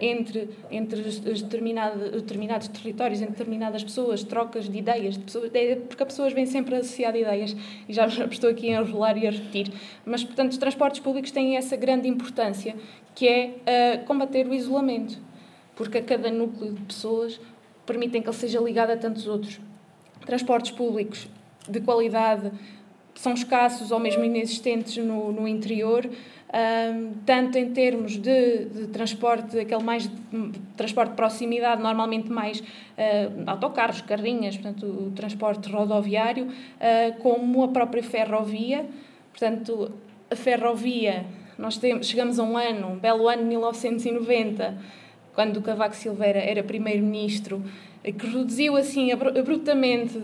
entre, 0.00 0.50
entre 0.70 1.00
os 1.00 1.42
determinado, 1.42 2.10
determinados 2.12 2.68
territórios, 2.68 3.20
entre 3.20 3.32
determinadas 3.32 3.82
pessoas, 3.82 4.22
trocas 4.22 4.68
de 4.68 4.78
ideias, 4.78 5.18
de 5.18 5.24
pessoas, 5.24 5.50
porque 5.88 6.02
as 6.02 6.08
pessoas 6.08 6.32
vêm 6.32 6.46
sempre 6.46 6.76
associadas 6.76 7.16
a 7.16 7.18
ideias, 7.20 7.56
e 7.88 7.92
já 7.92 8.06
estou 8.06 8.50
aqui 8.50 8.72
a 8.72 8.80
enrolar 8.80 9.18
e 9.18 9.26
a 9.26 9.30
repetir. 9.32 9.72
Mas, 10.06 10.22
portanto, 10.22 10.52
os 10.52 10.58
transportes 10.58 11.00
públicos 11.00 11.32
têm 11.32 11.56
essa 11.56 11.76
grande 11.76 12.08
importância, 12.08 12.76
que 13.14 13.26
é 13.26 13.54
uh, 14.00 14.04
combater 14.06 14.46
o 14.46 14.54
isolamento, 14.54 15.18
porque 15.74 15.98
a 15.98 16.02
cada 16.02 16.30
núcleo 16.30 16.72
de 16.72 16.82
pessoas 16.82 17.40
permitem 17.84 18.22
que 18.22 18.28
ele 18.28 18.36
seja 18.36 18.60
ligado 18.60 18.90
a 18.90 18.96
tantos 18.96 19.26
outros. 19.26 19.60
Transportes 20.24 20.70
públicos 20.70 21.28
de 21.68 21.80
qualidade 21.80 22.50
são 23.14 23.32
escassos 23.32 23.90
ou 23.90 23.98
mesmo 23.98 24.24
inexistentes 24.24 24.96
no, 24.96 25.32
no 25.32 25.46
interior, 25.46 26.08
um, 26.54 27.14
tanto 27.26 27.58
em 27.58 27.72
termos 27.72 28.16
de, 28.16 28.66
de, 28.66 28.86
transporte, 28.86 29.58
aquele 29.58 29.82
mais 29.82 30.04
de, 30.06 30.52
transporte 30.76 31.10
de 31.10 31.16
proximidade, 31.16 31.82
normalmente 31.82 32.30
mais 32.30 32.60
uh, 32.60 33.42
autocarros, 33.44 34.00
carrinhas, 34.02 34.56
portanto, 34.56 34.86
o 34.86 35.10
transporte 35.10 35.68
rodoviário, 35.68 36.46
uh, 36.46 37.18
como 37.20 37.64
a 37.64 37.68
própria 37.68 38.04
ferrovia. 38.04 38.86
Portanto, 39.32 39.90
a 40.30 40.36
ferrovia, 40.36 41.26
nós 41.58 41.76
temos, 41.76 42.06
chegamos 42.06 42.38
a 42.38 42.44
um 42.44 42.56
ano, 42.56 42.92
um 42.92 42.98
belo 42.98 43.28
ano 43.28 43.42
de 43.42 43.48
1990, 43.48 44.78
quando 45.34 45.56
o 45.56 45.62
Cavaco 45.62 45.96
Silveira 45.96 46.38
era 46.38 46.62
primeiro-ministro, 46.62 47.64
que 48.04 48.26
reduziu 48.26 48.76
assim 48.76 49.10
abruptamente, 49.10 50.16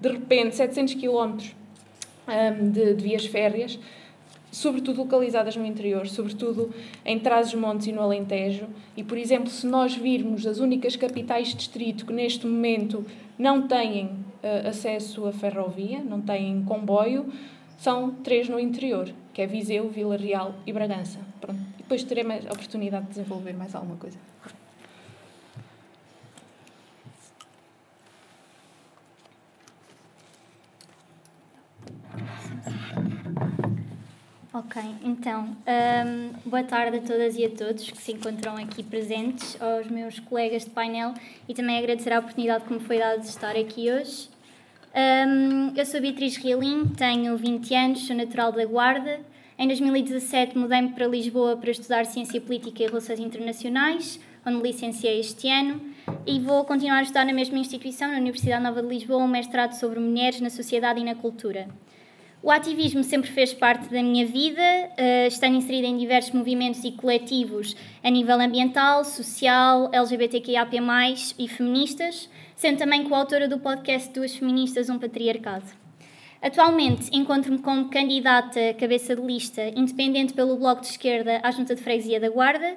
de 0.00 0.08
repente, 0.08 0.54
700 0.54 0.94
quilómetros 0.94 1.56
de, 2.72 2.94
de 2.94 3.02
vias 3.02 3.24
férreas, 3.24 3.78
sobretudo 4.50 5.02
localizadas 5.02 5.56
no 5.56 5.64
interior, 5.64 6.06
sobretudo 6.06 6.70
em 7.04 7.18
Trás-os-Montes 7.18 7.86
e 7.86 7.92
no 7.92 8.02
Alentejo. 8.02 8.66
E, 8.96 9.02
por 9.02 9.18
exemplo, 9.18 9.50
se 9.50 9.66
nós 9.66 9.94
virmos 9.94 10.46
as 10.46 10.58
únicas 10.58 10.96
capitais 10.96 11.48
de 11.48 11.56
distrito 11.56 12.06
que 12.06 12.12
neste 12.12 12.46
momento 12.46 13.04
não 13.38 13.66
têm 13.66 14.06
uh, 14.06 14.68
acesso 14.68 15.26
à 15.26 15.32
ferrovia, 15.32 16.00
não 16.00 16.20
têm 16.20 16.62
comboio, 16.64 17.26
são 17.78 18.10
três 18.10 18.48
no 18.48 18.58
interior, 18.58 19.12
que 19.34 19.42
é 19.42 19.46
Viseu, 19.46 19.88
Vila 19.88 20.16
Real 20.16 20.54
e 20.66 20.72
Bragança. 20.72 21.18
Pronto. 21.40 21.60
E 21.78 21.82
depois 21.82 22.02
terei 22.02 22.24
mais 22.24 22.44
oportunidade 22.46 23.04
de 23.06 23.10
desenvolver 23.10 23.52
mais 23.52 23.74
alguma 23.74 23.96
coisa. 23.96 24.18
Ok, 34.58 34.82
então, 35.04 35.54
um, 35.66 36.48
boa 36.48 36.62
tarde 36.62 36.96
a 36.96 37.00
todas 37.02 37.36
e 37.36 37.44
a 37.44 37.50
todos 37.50 37.90
que 37.90 37.98
se 37.98 38.12
encontram 38.12 38.56
aqui 38.56 38.82
presentes, 38.82 39.54
aos 39.60 39.86
meus 39.88 40.18
colegas 40.18 40.64
de 40.64 40.70
painel 40.70 41.12
e 41.46 41.52
também 41.52 41.76
agradecer 41.76 42.10
a 42.14 42.20
oportunidade 42.20 42.64
que 42.64 42.72
me 42.72 42.80
foi 42.80 42.98
dada 42.98 43.18
de 43.18 43.26
estar 43.26 43.54
aqui 43.54 43.92
hoje. 43.92 44.30
Um, 44.94 45.74
eu 45.76 45.84
sou 45.84 46.00
Beatriz 46.00 46.38
Realim, 46.38 46.86
tenho 46.86 47.36
20 47.36 47.74
anos, 47.74 48.06
sou 48.06 48.16
natural 48.16 48.50
da 48.50 48.64
Guarda. 48.64 49.20
Em 49.58 49.66
2017 49.66 50.56
mudei-me 50.56 50.88
para 50.88 51.06
Lisboa 51.06 51.58
para 51.58 51.70
estudar 51.70 52.06
Ciência 52.06 52.40
Política 52.40 52.82
e 52.82 52.86
Relações 52.86 53.20
Internacionais, 53.20 54.18
onde 54.46 54.56
me 54.56 54.62
licenciei 54.62 55.20
este 55.20 55.50
ano, 55.50 55.82
e 56.26 56.40
vou 56.40 56.64
continuar 56.64 57.00
a 57.00 57.02
estudar 57.02 57.26
na 57.26 57.34
mesma 57.34 57.58
instituição, 57.58 58.10
na 58.10 58.16
Universidade 58.16 58.62
Nova 58.62 58.80
de 58.80 58.88
Lisboa, 58.88 59.22
um 59.22 59.28
mestrado 59.28 59.74
sobre 59.74 60.00
mulheres 60.00 60.40
na 60.40 60.48
sociedade 60.48 60.98
e 60.98 61.04
na 61.04 61.14
cultura. 61.14 61.68
O 62.46 62.50
ativismo 62.52 63.02
sempre 63.02 63.28
fez 63.28 63.52
parte 63.52 63.88
da 63.88 64.00
minha 64.00 64.24
vida, 64.24 64.62
uh, 64.62 65.26
estando 65.26 65.56
inserida 65.56 65.88
em 65.88 65.96
diversos 65.96 66.30
movimentos 66.30 66.84
e 66.84 66.92
coletivos 66.92 67.74
a 68.04 68.08
nível 68.08 68.40
ambiental, 68.40 69.04
social, 69.04 69.90
LGBTQIAP+, 69.92 70.76
e 71.40 71.48
feministas, 71.48 72.30
sendo 72.54 72.78
também 72.78 73.02
coautora 73.02 73.48
do 73.48 73.58
podcast 73.58 74.12
Duas 74.12 74.36
Feministas, 74.36 74.88
um 74.88 74.96
Patriarcado. 74.96 75.64
Atualmente 76.40 77.10
encontro-me 77.12 77.58
como 77.58 77.88
candidata 77.88 78.74
cabeça 78.78 79.16
de 79.16 79.22
lista 79.22 79.66
independente 79.74 80.32
pelo 80.32 80.56
Bloco 80.56 80.82
de 80.82 80.86
Esquerda 80.86 81.40
à 81.42 81.50
Junta 81.50 81.74
de 81.74 81.82
Freguesia 81.82 82.20
da 82.20 82.30
Guarda, 82.30 82.76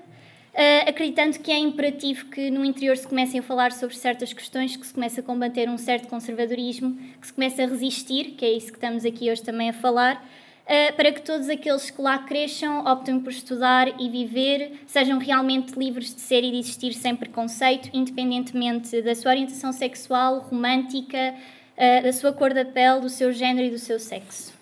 Uh, 0.54 0.90
acreditando 0.90 1.38
que 1.40 1.52
é 1.52 1.58
imperativo 1.58 2.26
que 2.26 2.50
no 2.50 2.66
interior 2.66 2.98
se 2.98 3.08
comecem 3.08 3.40
a 3.40 3.44
falar 3.44 3.72
sobre 3.72 3.96
certas 3.96 4.34
questões, 4.34 4.76
que 4.76 4.86
se 4.86 4.94
comece 4.94 5.20
a 5.20 5.24
combater 5.24 5.70
um 5.70 5.78
certo 5.78 6.08
conservadorismo, 6.08 6.98
que 7.22 7.28
se 7.28 7.34
comece 7.34 7.62
a 7.62 7.68
resistir, 7.68 8.32
que 8.32 8.44
é 8.44 8.52
isso 8.52 8.68
que 8.68 8.78
estamos 8.78 9.06
aqui 9.06 9.30
hoje 9.30 9.44
também 9.44 9.70
a 9.70 9.74
falar, 9.74 10.16
uh, 10.16 10.96
para 10.96 11.12
que 11.12 11.22
todos 11.22 11.48
aqueles 11.50 11.92
que 11.92 12.02
lá 12.02 12.18
cresçam, 12.18 12.84
optem 12.86 13.20
por 13.20 13.30
estudar 13.32 14.02
e 14.02 14.10
viver, 14.10 14.82
sejam 14.88 15.20
realmente 15.20 15.78
livres 15.78 16.16
de 16.16 16.22
ser 16.22 16.44
e 16.44 16.52
de 16.52 16.58
existir 16.58 16.94
sem 16.94 17.16
preconceito, 17.16 17.90
independentemente 17.94 19.04
da 19.04 19.14
sua 19.14 19.32
orientação 19.32 19.72
sexual, 19.72 20.40
romântica, 20.40 21.36
uh, 21.78 22.04
da 22.04 22.12
sua 22.12 22.34
cor 22.34 22.56
da 22.56 22.66
pele, 22.66 23.02
do 23.02 23.10
seu 23.10 23.32
género 23.32 23.68
e 23.68 23.72
do 23.72 23.80
seu 23.80 24.00
sexo. 24.00 24.59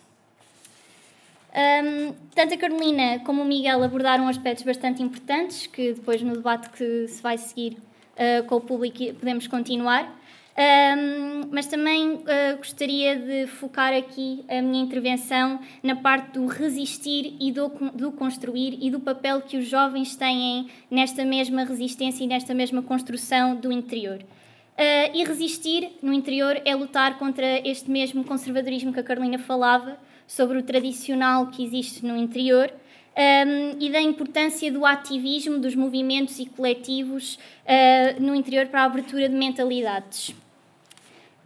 Um, 1.58 2.14
tanto 2.36 2.54
a 2.54 2.58
Carolina 2.58 3.18
como 3.26 3.42
o 3.42 3.46
Miguel 3.46 3.82
abordaram 3.82 4.28
aspectos 4.28 4.64
bastante 4.64 5.02
importantes 5.02 5.66
que 5.66 5.94
depois 5.94 6.22
no 6.22 6.34
debate 6.34 6.70
que 6.70 7.08
se 7.08 7.20
vai 7.20 7.36
seguir 7.36 7.78
uh, 8.14 8.46
com 8.46 8.58
o 8.58 8.62
público 8.62 9.00
podemos 9.16 9.48
continuar. 9.48 10.16
Um, 10.56 11.50
mas 11.52 11.66
também 11.66 12.14
uh, 12.14 12.58
gostaria 12.58 13.16
de 13.16 13.48
focar 13.48 13.92
aqui 13.94 14.46
a 14.48 14.62
minha 14.62 14.84
intervenção 14.84 15.60
na 15.82 15.96
parte 15.96 16.34
do 16.34 16.46
resistir 16.46 17.36
e 17.40 17.52
do, 17.52 17.70
do 17.94 18.12
construir 18.12 18.78
e 18.80 18.92
do 18.92 19.00
papel 19.00 19.42
que 19.42 19.58
os 19.58 19.68
jovens 19.68 20.16
têm 20.16 20.68
nesta 20.92 21.26
mesma 21.26 21.64
resistência 21.64 22.24
e 22.24 22.28
nesta 22.28 22.54
mesma 22.54 22.84
construção 22.84 23.56
do 23.56 23.72
interior. 23.72 24.20
Uh, 24.20 25.10
e 25.16 25.24
resistir 25.24 25.98
no 26.04 26.14
interior 26.14 26.62
é 26.64 26.76
lutar 26.76 27.18
contra 27.18 27.68
este 27.68 27.90
mesmo 27.90 28.24
conservadorismo 28.24 28.94
que 28.94 29.00
a 29.00 29.04
Carolina 29.04 29.40
falava, 29.40 29.98
sobre 30.28 30.58
o 30.58 30.64
tradicional 30.64 31.48
que 31.48 31.64
existe 31.64 32.06
no 32.06 32.16
interior 32.18 32.72
um, 33.18 33.78
e 33.80 33.90
da 33.90 34.00
importância 34.00 34.72
do 34.72 34.86
ativismo 34.86 35.58
dos 35.58 35.74
movimentos 35.74 36.38
e 36.38 36.46
coletivos 36.46 37.40
uh, 37.66 38.22
no 38.22 38.36
interior 38.36 38.68
para 38.68 38.82
a 38.82 38.86
abertura 38.86 39.28
de 39.28 39.36
mentalidades. 39.36 40.36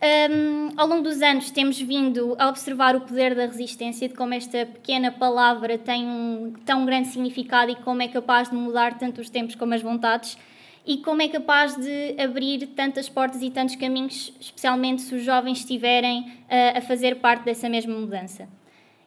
Um, 0.04 0.70
ao 0.78 0.88
longo 0.88 1.04
dos 1.04 1.22
anos 1.22 1.52
temos 1.52 1.80
vindo 1.80 2.36
a 2.40 2.50
observar 2.50 2.96
o 2.96 3.02
poder 3.02 3.36
da 3.36 3.46
resistência, 3.46 4.10
de 4.10 4.16
como 4.16 4.34
esta 4.34 4.66
pequena 4.66 5.12
palavra 5.12 5.78
tem 5.78 6.08
um 6.08 6.54
tão 6.66 6.86
grande 6.88 7.10
significado 7.10 7.72
e 7.72 7.76
como 7.76 8.02
é 8.02 8.08
capaz 8.08 8.50
de 8.50 8.56
mudar 8.56 8.98
tanto 8.98 9.22
os 9.22 9.30
tempos 9.30 9.54
como 9.54 9.76
as 9.76 9.82
vontades 9.84 10.40
e 10.88 10.98
como 10.98 11.22
é 11.22 11.28
capaz 11.28 11.76
de 11.76 12.16
abrir 12.20 12.66
tantas 12.76 13.08
portas 13.08 13.44
e 13.44 13.52
tantos 13.52 13.76
caminhos, 13.76 14.34
especialmente 14.40 15.04
se 15.04 15.14
os 15.14 15.24
jovens 15.24 15.60
estiverem 15.60 16.22
uh, 16.22 16.80
a 16.80 16.82
fazer 16.82 17.18
parte 17.18 17.46
dessa 17.46 17.70
mesma 17.70 17.96
mudança. 17.96 18.50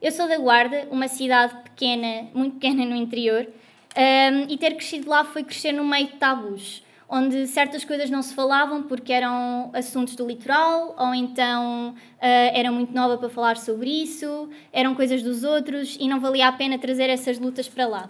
Eu 0.05 0.13
sou 0.13 0.29
da 0.29 0.37
Guarda, 0.37 0.87
uma 0.91 1.09
cidade 1.09 1.55
pequena, 1.63 2.29
muito 2.35 2.57
pequena 2.57 2.85
no 2.85 2.95
interior, 2.95 3.49
um, 3.97 4.53
e 4.53 4.59
ter 4.59 4.75
crescido 4.75 5.09
lá 5.09 5.25
foi 5.25 5.43
crescer 5.43 5.73
no 5.73 5.83
meio 5.83 6.09
de 6.09 6.17
tabus, 6.17 6.85
onde 7.09 7.47
certas 7.47 7.87
coisas 7.87 8.11
não 8.11 8.21
se 8.21 8.35
falavam 8.35 8.83
porque 8.83 9.11
eram 9.15 9.71
assuntos 9.73 10.15
do 10.15 10.27
litoral, 10.27 10.95
ou 10.99 11.15
então 11.15 11.93
uh, 11.93 12.17
era 12.21 12.71
muito 12.71 12.93
nova 12.93 13.17
para 13.17 13.31
falar 13.31 13.57
sobre 13.57 13.89
isso, 13.89 14.51
eram 14.75 14.95
coisas 14.95 15.23
dos 15.23 15.43
outros 15.43 15.97
e 15.99 16.07
não 16.07 16.21
valia 16.21 16.49
a 16.49 16.53
pena 16.53 16.79
trazer 16.79 17.09
essas 17.09 17.39
lutas 17.39 17.67
para 17.67 17.87
lá. 17.87 18.07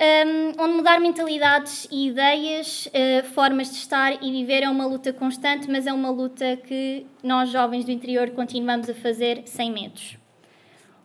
Um, 0.00 0.64
onde 0.64 0.74
mudar 0.78 0.98
mentalidades 0.98 1.86
e 1.92 2.08
ideias, 2.08 2.86
uh, 2.86 3.24
formas 3.34 3.70
de 3.70 3.76
estar 3.76 4.20
e 4.20 4.32
viver 4.32 4.64
é 4.64 4.68
uma 4.68 4.84
luta 4.84 5.12
constante, 5.12 5.70
mas 5.70 5.86
é 5.86 5.92
uma 5.92 6.10
luta 6.10 6.56
que 6.56 7.06
nós, 7.22 7.50
jovens 7.50 7.84
do 7.84 7.92
interior, 7.92 8.30
continuamos 8.30 8.90
a 8.90 8.94
fazer 8.94 9.42
sem 9.46 9.70
medos. 9.70 10.18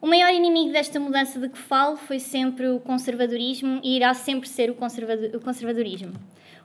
O 0.02 0.08
maior 0.08 0.34
inimigo 0.34 0.74
desta 0.74 1.00
mudança 1.00 1.40
de 1.40 1.48
que 1.48 1.60
falo 1.60 1.96
foi 1.96 2.18
sempre 2.18 2.68
o 2.68 2.80
conservadorismo 2.80 3.80
e 3.84 3.96
irá 3.96 4.16
sempre 4.16 4.50
ser 4.50 4.72
o, 4.72 4.74
conservador, 4.74 5.36
o 5.36 5.40
conservadorismo. 5.40 6.14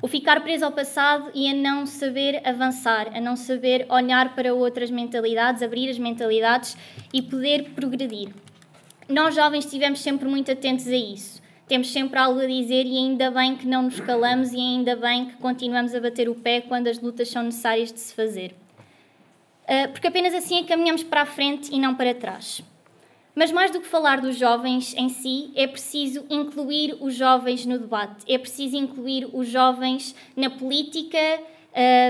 O 0.01 0.09
ficar 0.09 0.43
preso 0.43 0.65
ao 0.65 0.73
passado 0.73 1.31
e 1.35 1.47
a 1.47 1.53
não 1.53 1.85
saber 1.85 2.41
avançar, 2.49 3.15
a 3.15 3.21
não 3.21 3.37
saber 3.37 3.85
olhar 3.91 4.35
para 4.35 4.55
outras 4.55 4.91
mentalidades, 4.91 5.63
abrir 5.63 5.91
as 5.91 5.99
mentalidades 5.99 6.79
e 7.13 7.21
poder 7.21 7.73
progredir. 7.75 8.31
Nós 9.07 9.35
jovens 9.35 9.67
estivemos 9.67 10.01
sempre 10.01 10.27
muito 10.27 10.51
atentos 10.51 10.89
a 10.89 10.97
isso. 10.97 11.43
Temos 11.69 11.93
sempre 11.93 12.19
algo 12.19 12.41
a 12.41 12.47
dizer 12.47 12.87
e 12.87 12.97
ainda 12.97 13.31
bem 13.31 13.55
que 13.55 13.67
não 13.67 13.83
nos 13.83 14.01
calamos 14.01 14.55
e 14.55 14.57
ainda 14.59 14.97
bem 14.97 15.27
que 15.27 15.37
continuamos 15.37 15.95
a 15.95 16.01
bater 16.01 16.27
o 16.31 16.35
pé 16.35 16.63
quando 16.63 16.87
as 16.87 16.99
lutas 16.99 17.29
são 17.29 17.43
necessárias 17.43 17.93
de 17.93 18.01
se 18.01 18.15
fazer. 18.15 18.55
Ah, 19.69 19.89
porque 19.89 20.07
apenas 20.07 20.33
assim 20.33 20.61
é 20.61 20.65
caminhamos 20.65 21.03
para 21.03 21.21
a 21.21 21.27
frente 21.27 21.75
e 21.75 21.79
não 21.79 21.95
para 21.95 22.15
trás. 22.15 22.65
Mas 23.39 23.53
mais 23.53 23.71
do 23.71 23.83
que 23.83 23.87
falar 23.87 24.23
dos 24.23 24.39
jovens 24.39 24.95
em 24.97 25.11
si, 25.11 25.51
é 25.55 25.67
preciso 25.67 26.25
incluir 26.31 26.97
os 27.03 27.15
jovens 27.15 27.67
no 27.67 27.79
debate, 27.79 28.25
é 28.27 28.39
preciso 28.39 28.79
incluir 28.79 29.29
os 29.31 29.47
jovens 29.47 30.15
na 30.35 30.49
política, 30.49 31.19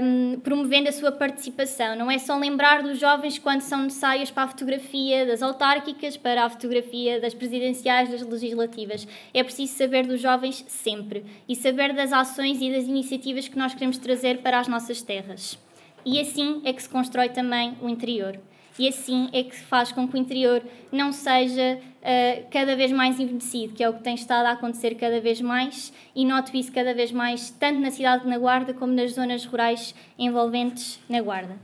um, 0.04 0.38
promovendo 0.38 0.88
a 0.88 0.92
sua 0.92 1.10
participação. 1.10 1.96
Não 1.96 2.08
é 2.08 2.16
só 2.18 2.38
lembrar 2.38 2.80
dos 2.80 3.00
jovens 3.00 3.40
quando 3.40 3.62
são 3.62 3.82
necessários 3.82 4.30
para 4.30 4.44
a 4.44 4.48
fotografia 4.48 5.26
das 5.26 5.42
autárquicas, 5.42 6.16
para 6.16 6.44
a 6.44 6.48
fotografia 6.48 7.20
das 7.20 7.34
presidenciais, 7.34 8.08
das 8.08 8.22
legislativas. 8.22 9.08
É 9.34 9.42
preciso 9.42 9.74
saber 9.74 10.06
dos 10.06 10.20
jovens 10.20 10.64
sempre 10.68 11.26
e 11.48 11.56
saber 11.56 11.92
das 11.92 12.12
ações 12.12 12.62
e 12.62 12.70
das 12.70 12.84
iniciativas 12.84 13.48
que 13.48 13.58
nós 13.58 13.74
queremos 13.74 13.98
trazer 13.98 14.38
para 14.38 14.60
as 14.60 14.68
nossas 14.68 15.02
terras. 15.02 15.58
E 16.04 16.20
assim 16.20 16.62
é 16.64 16.72
que 16.72 16.80
se 16.80 16.88
constrói 16.88 17.30
também 17.30 17.76
o 17.82 17.88
interior 17.88 18.38
e 18.78 18.88
assim 18.88 19.28
é 19.32 19.42
que 19.42 19.56
faz 19.56 19.92
com 19.92 20.06
que 20.06 20.14
o 20.14 20.18
interior 20.18 20.62
não 20.92 21.12
seja 21.12 21.78
uh, 21.80 22.46
cada 22.50 22.76
vez 22.76 22.92
mais 22.92 23.18
envelhecido, 23.18 23.74
que 23.74 23.82
é 23.82 23.88
o 23.88 23.94
que 23.94 24.02
tem 24.02 24.14
estado 24.14 24.46
a 24.46 24.52
acontecer 24.52 24.94
cada 24.94 25.20
vez 25.20 25.40
mais, 25.40 25.92
e 26.14 26.24
noto 26.24 26.56
isso 26.56 26.72
cada 26.72 26.94
vez 26.94 27.10
mais, 27.12 27.50
tanto 27.50 27.80
na 27.80 27.90
cidade 27.90 28.24
de 28.24 28.28
Na 28.28 28.38
Guarda 28.38 28.74
como 28.74 28.92
nas 28.92 29.12
zonas 29.12 29.44
rurais 29.44 29.94
envolventes 30.18 31.00
na 31.08 31.20
Guarda. 31.20 31.56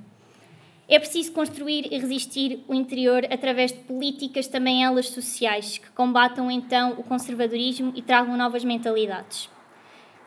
É 0.89 0.99
preciso 0.99 1.33
construir 1.33 1.87
e 1.91 1.99
resistir 1.99 2.63
o 2.69 2.75
interior 2.75 3.27
através 3.31 3.73
de 3.73 3.79
políticas, 3.79 4.47
também 4.47 4.85
elas 4.85 5.09
sociais, 5.09 5.79
que 5.79 5.91
combatam 5.93 6.51
então 6.51 6.93
o 6.99 7.03
conservadorismo 7.03 7.93
e 7.95 8.03
tragam 8.03 8.37
novas 8.37 8.65
mentalidades. 8.65 9.49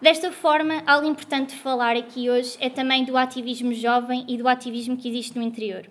Desta 0.02 0.32
forma, 0.32 0.82
algo 0.86 1.08
importante 1.08 1.50
de 1.50 1.62
falar 1.62 1.96
aqui 1.96 2.30
hoje 2.30 2.58
é 2.60 2.70
também 2.70 3.06
do 3.06 3.16
ativismo 3.16 3.74
jovem 3.74 4.26
e 4.28 4.38
do 4.38 4.48
ativismo 4.48 4.98
que 4.98 5.08
existe 5.08 5.38
no 5.38 5.44
interior. 5.44 5.88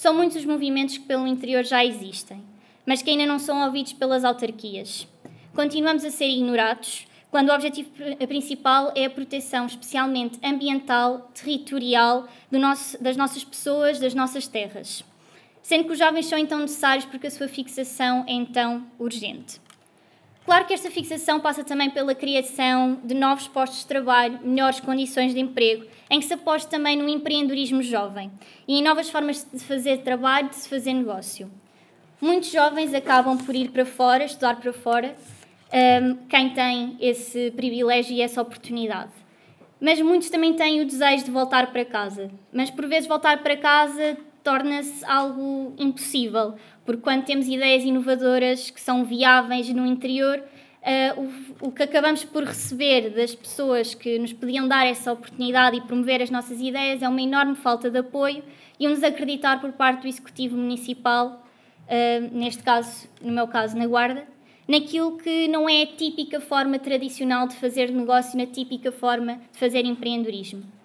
São 0.00 0.14
muitos 0.14 0.38
os 0.38 0.46
movimentos 0.46 0.96
que 0.96 1.04
pelo 1.04 1.26
interior 1.26 1.62
já 1.62 1.84
existem, 1.84 2.42
mas 2.86 3.02
que 3.02 3.10
ainda 3.10 3.26
não 3.26 3.38
são 3.38 3.62
ouvidos 3.66 3.92
pelas 3.92 4.24
autarquias. 4.24 5.06
Continuamos 5.54 6.06
a 6.06 6.10
ser 6.10 6.24
ignorados 6.26 7.06
quando 7.30 7.50
o 7.50 7.54
objetivo 7.54 7.90
principal 8.26 8.94
é 8.96 9.04
a 9.04 9.10
proteção, 9.10 9.66
especialmente 9.66 10.38
ambiental, 10.42 11.30
territorial, 11.34 12.26
nosso, 12.50 12.96
das 13.02 13.14
nossas 13.14 13.44
pessoas, 13.44 14.00
das 14.00 14.14
nossas 14.14 14.48
terras. 14.48 15.04
Sendo 15.62 15.84
que 15.84 15.92
os 15.92 15.98
jovens 15.98 16.24
são 16.24 16.38
então 16.38 16.60
necessários 16.60 17.04
porque 17.04 17.26
a 17.26 17.30
sua 17.30 17.46
fixação 17.46 18.24
é 18.26 18.32
então 18.32 18.86
urgente. 18.98 19.60
Claro 20.50 20.66
que 20.66 20.74
esta 20.74 20.90
fixação 20.90 21.38
passa 21.38 21.62
também 21.62 21.88
pela 21.90 22.12
criação 22.12 22.98
de 23.04 23.14
novos 23.14 23.46
postos 23.46 23.82
de 23.82 23.86
trabalho, 23.86 24.40
melhores 24.42 24.80
condições 24.80 25.32
de 25.32 25.38
emprego, 25.38 25.86
em 26.10 26.18
que 26.18 26.26
se 26.26 26.34
aposte 26.34 26.68
também 26.68 26.96
no 26.96 27.08
empreendedorismo 27.08 27.80
jovem 27.84 28.32
e 28.66 28.80
em 28.80 28.82
novas 28.82 29.08
formas 29.08 29.46
de 29.54 29.60
fazer 29.60 29.98
trabalho, 29.98 30.48
de 30.48 30.56
se 30.56 30.68
fazer 30.68 30.92
negócio. 30.92 31.48
Muitos 32.20 32.50
jovens 32.50 32.92
acabam 32.92 33.38
por 33.38 33.54
ir 33.54 33.70
para 33.70 33.86
fora, 33.86 34.24
estudar 34.24 34.56
para 34.56 34.72
fora, 34.72 35.14
um, 36.02 36.16
quem 36.26 36.50
tem 36.50 36.96
esse 36.98 37.52
privilégio 37.52 38.16
e 38.16 38.20
essa 38.20 38.42
oportunidade. 38.42 39.12
Mas 39.80 40.00
muitos 40.00 40.30
também 40.30 40.54
têm 40.54 40.80
o 40.80 40.84
desejo 40.84 41.26
de 41.26 41.30
voltar 41.30 41.70
para 41.70 41.84
casa. 41.84 42.28
Mas 42.52 42.72
por 42.72 42.88
vezes 42.88 43.06
voltar 43.08 43.40
para 43.40 43.56
casa 43.56 44.16
torna-se 44.42 45.04
algo 45.04 45.74
impossível, 45.78 46.56
porque 46.90 47.02
quando 47.02 47.24
temos 47.24 47.46
ideias 47.46 47.84
inovadoras 47.84 48.68
que 48.68 48.80
são 48.80 49.04
viáveis 49.04 49.68
no 49.68 49.86
interior, 49.86 50.42
uh, 50.82 51.20
o, 51.60 51.68
o, 51.68 51.70
que 51.70 51.84
acabamos 51.84 52.24
por 52.24 52.42
receber 52.42 53.10
das 53.10 53.32
pessoas 53.32 53.94
que 53.94 54.18
nos 54.18 54.32
podiam 54.32 54.66
dar 54.66 54.84
essa 54.84 55.12
oportunidade 55.12 55.76
e 55.76 55.80
promover 55.82 56.20
as 56.20 56.30
nossas 56.30 56.60
ideias 56.60 57.00
é 57.00 57.08
uma 57.08 57.22
enorme 57.22 57.54
falta 57.54 57.88
de 57.88 57.98
apoio 57.98 58.42
e 58.76 58.88
um 58.88 58.92
desacreditar 58.92 59.60
por 59.60 59.70
parte 59.70 60.02
do 60.02 60.08
Executivo 60.08 60.56
Municipal, 60.56 61.46
uh, 61.86 62.36
neste 62.36 62.64
caso, 62.64 63.08
no 63.22 63.30
meu 63.30 63.46
caso, 63.46 63.78
na 63.78 63.86
Guarda, 63.86 64.26
naquilo 64.66 65.16
que 65.16 65.46
não 65.46 65.68
é 65.68 65.82
a 65.82 65.86
típica 65.86 66.40
forma 66.40 66.76
tradicional 66.76 67.46
de 67.46 67.54
fazer 67.54 67.92
negócio, 67.92 68.36
na 68.36 68.46
típica 68.46 68.90
forma 68.90 69.40
de 69.52 69.58
fazer 69.60 69.84
empreendedorismo. 69.84 70.79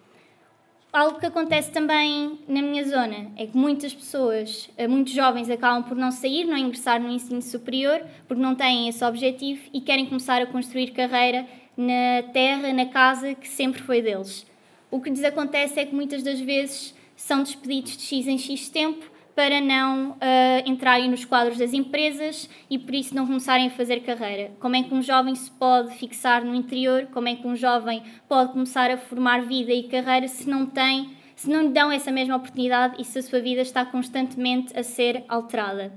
Algo 0.96 1.20
que 1.20 1.26
acontece 1.26 1.72
também 1.72 2.40
na 2.48 2.62
minha 2.62 2.82
zona 2.86 3.30
é 3.36 3.46
que 3.46 3.58
muitas 3.58 3.94
pessoas, 3.94 4.70
eh, 4.78 4.88
muitos 4.88 5.12
jovens, 5.12 5.50
acabam 5.50 5.84
por 5.84 5.98
não 5.98 6.10
sair, 6.10 6.46
não 6.46 6.56
ingressar 6.56 7.02
no 7.02 7.10
ensino 7.10 7.42
superior, 7.42 8.02
porque 8.26 8.42
não 8.42 8.56
têm 8.56 8.88
esse 8.88 9.04
objetivo 9.04 9.62
e 9.74 9.82
querem 9.82 10.06
começar 10.06 10.42
a 10.42 10.46
construir 10.46 10.92
carreira 10.92 11.46
na 11.76 12.24
terra, 12.32 12.72
na 12.72 12.86
casa 12.86 13.36
que 13.36 13.46
sempre 13.46 13.82
foi 13.82 14.02
deles. 14.02 14.48
O 14.90 15.02
que 15.02 15.10
lhes 15.10 15.22
acontece 15.26 15.82
é 15.82 15.86
que 15.86 15.94
muitas 15.94 16.24
das 16.24 16.40
vezes 16.40 16.96
são 17.14 17.44
despedidos 17.44 17.98
de 17.98 18.04
X 18.04 18.26
em 18.26 18.38
X 18.38 18.70
tempo 18.70 19.12
para 19.36 19.60
não 19.60 20.12
uh, 20.12 20.18
entrarem 20.66 21.10
nos 21.10 21.26
quadros 21.26 21.58
das 21.58 21.74
empresas 21.74 22.50
e 22.70 22.80
por 22.80 22.96
isso 22.96 23.14
não 23.14 23.28
começarem 23.28 23.68
a 23.68 23.72
fazer 23.72 24.00
carreira. 24.00 24.52
Como 24.60 24.78
é 24.78 24.84
que 24.84 24.94
um 24.94 25.02
jovem 25.02 25.36
se 25.36 25.52
pode 25.52 25.94
fixar 25.96 26.44
no 26.44 26.56
interior? 26.56 27.08
Como 27.14 27.28
é 27.28 27.36
que 27.36 27.46
um 27.46 27.56
jovem 27.56 28.02
pode 28.30 28.54
começar 28.54 28.90
a 28.90 28.98
formar 28.98 29.42
vida 29.42 29.74
e 29.74 29.84
carreira 29.84 30.28
se 30.30 30.50
não 30.50 30.66
tem, 30.66 31.12
se 31.36 31.50
não 31.50 31.64
lhe 31.64 31.70
dão 31.70 31.92
essa 31.92 32.12
mesma 32.12 32.38
oportunidade 32.38 32.96
e 32.98 33.04
se 33.04 33.20
a 33.20 33.24
sua 33.24 33.42
vida 33.42 33.62
está 33.62 33.86
constantemente 33.86 34.78
a 34.78 34.84
ser 34.84 35.26
alterada? 35.28 35.92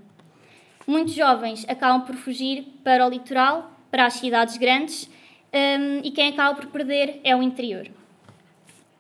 Muitos 0.85 1.15
jovens 1.15 1.65
acabam 1.69 2.01
por 2.01 2.17
fugir 2.17 2.67
para 2.83 3.07
o 3.07 3.11
litoral, 3.11 3.71
para 3.89 4.07
as 4.07 4.15
cidades 4.15 4.57
grandes, 4.57 5.09
um, 5.53 6.01
e 6.03 6.11
quem 6.11 6.29
acaba 6.29 6.57
por 6.57 6.67
perder 6.67 7.21
é 7.23 7.37
o 7.37 7.43
interior. 7.43 7.98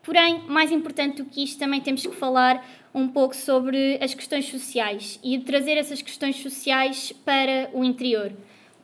Porém, 0.03 0.43
mais 0.49 0.73
importante 0.73 1.23
do 1.23 1.29
que 1.29 1.45
isto, 1.45 1.59
também 1.59 1.81
temos 1.81 2.07
que 2.07 2.15
falar 2.15 2.67
um 2.95 3.09
pouco 3.09 3.37
sobre 3.37 3.99
as 4.03 4.15
questões 4.15 4.47
sociais 4.47 5.21
e 5.23 5.39
trazer 5.39 5.77
essas 5.77 6.01
questões 6.01 6.37
sociais 6.37 7.13
para 7.25 7.71
o 7.73 7.85
interior. 7.85 8.33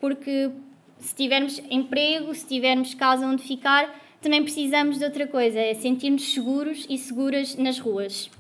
Porque 0.01 0.51
se 0.99 1.15
tivermos 1.15 1.61
emprego, 1.71 2.35
se 2.35 2.47
tivermos 2.47 2.95
casa 2.95 3.27
onde 3.27 3.43
ficar, 3.43 3.95
também 4.21 4.43
precisamos 4.43 4.99
de 4.99 5.05
outra 5.05 5.27
coisa, 5.27 5.59
é 5.59 5.75
sentir-nos 5.75 6.33
seguros 6.33 6.87
e 6.89 6.97
seguras 6.97 7.57
nas 7.57 7.79
ruas. 7.79 8.31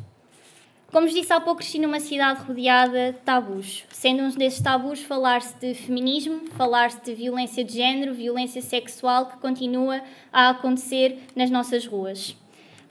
Como 0.90 1.06
vos 1.06 1.14
disse 1.14 1.32
há 1.32 1.40
pouco, 1.40 1.58
cresci 1.58 1.80
numa 1.80 1.98
cidade 1.98 2.44
rodeada 2.44 3.12
de 3.12 3.18
tabus. 3.18 3.84
Sendo 3.90 4.22
um 4.22 4.30
desses 4.30 4.62
tabus, 4.62 5.02
falar-se 5.02 5.58
de 5.58 5.74
feminismo, 5.74 6.46
falar-se 6.56 7.02
de 7.02 7.14
violência 7.14 7.64
de 7.64 7.74
género, 7.74 8.14
violência 8.14 8.62
sexual 8.62 9.26
que 9.26 9.38
continua 9.38 10.00
a 10.32 10.50
acontecer 10.50 11.18
nas 11.34 11.50
nossas 11.50 11.84
ruas. 11.84 12.36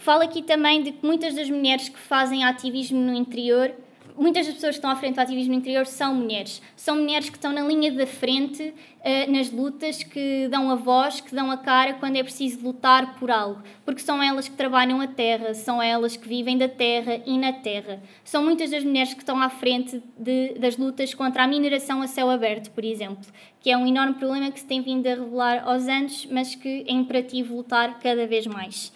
Falo 0.04 0.22
aqui 0.22 0.42
também 0.42 0.84
de 0.84 0.92
que 0.92 1.06
muitas 1.06 1.34
das 1.34 1.50
mulheres 1.50 1.88
que 1.88 1.98
fazem 1.98 2.44
ativismo 2.44 3.00
no 3.00 3.14
interior, 3.14 3.72
muitas 4.18 4.46
das 4.46 4.56
pessoas 4.56 4.76
que 4.76 4.80
estão 4.80 4.92
à 4.92 4.98
frente 4.98 5.16
do 5.16 5.22
ativismo 5.22 5.54
no 5.54 5.60
interior 5.60 5.86
são 5.86 6.14
mulheres. 6.14 6.62
São 6.76 6.98
mulheres 6.98 7.30
que 7.30 7.38
estão 7.38 7.54
na 7.54 7.62
linha 7.62 7.90
da 7.90 8.06
frente 8.06 8.64
uh, 8.64 9.32
nas 9.32 9.50
lutas, 9.50 10.04
que 10.04 10.50
dão 10.50 10.70
a 10.70 10.76
voz, 10.76 11.22
que 11.22 11.34
dão 11.34 11.50
a 11.50 11.56
cara 11.56 11.94
quando 11.94 12.18
é 12.18 12.24
preciso 12.24 12.60
lutar 12.66 13.18
por 13.18 13.32
algo. 13.32 13.64
Porque 13.86 14.02
são 14.02 14.22
elas 14.22 14.50
que 14.50 14.58
trabalham 14.58 15.00
a 15.00 15.08
terra, 15.08 15.54
são 15.54 15.82
elas 15.82 16.18
que 16.18 16.28
vivem 16.28 16.58
da 16.58 16.68
terra 16.68 17.22
e 17.26 17.38
na 17.38 17.54
terra. 17.54 18.04
São 18.26 18.44
muitas 18.44 18.72
das 18.72 18.84
mulheres 18.84 19.14
que 19.14 19.22
estão 19.22 19.42
à 19.42 19.50
frente 19.50 20.04
de, 20.18 20.56
das 20.56 20.76
lutas 20.76 21.14
contra 21.14 21.46
a 21.46 21.48
mineração 21.48 22.02
a 22.02 22.08
céu 22.08 22.30
aberto, 22.30 22.72
por 22.72 22.84
exemplo, 22.84 23.24
que 23.62 23.72
é 23.72 23.78
um 23.78 23.88
enorme 23.88 24.16
problema 24.16 24.52
que 24.52 24.60
se 24.60 24.66
tem 24.66 24.82
vindo 24.82 25.08
a 25.08 25.12
revelar 25.12 25.64
aos 25.66 25.88
anos, 25.88 26.28
mas 26.30 26.56
que 26.56 26.84
é 26.86 26.92
imperativo 26.92 27.56
lutar 27.56 28.02
cada 28.02 28.28
vez 28.28 28.46
mais. 28.46 28.92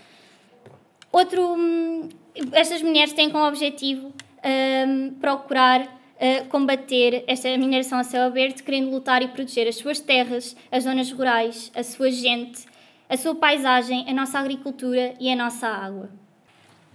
Outro, 1.11 2.09
estas 2.51 2.81
mulheres 2.81 3.13
têm 3.13 3.29
como 3.29 3.47
objetivo 3.47 4.13
um, 4.43 5.13
procurar 5.19 5.81
uh, 5.81 6.47
combater 6.49 7.23
esta 7.27 7.55
mineração 7.57 7.99
a 7.99 8.03
céu 8.03 8.23
aberto, 8.23 8.63
querendo 8.63 8.91
lutar 8.91 9.21
e 9.21 9.27
proteger 9.27 9.67
as 9.67 9.75
suas 9.75 9.99
terras, 9.99 10.55
as 10.71 10.83
zonas 10.83 11.11
rurais, 11.11 11.71
a 11.75 11.83
sua 11.83 12.11
gente, 12.11 12.65
a 13.09 13.15
sua 13.17 13.35
paisagem, 13.35 14.05
a 14.07 14.13
nossa 14.13 14.39
agricultura 14.39 15.13
e 15.19 15.31
a 15.31 15.35
nossa 15.35 15.67
água. 15.67 16.09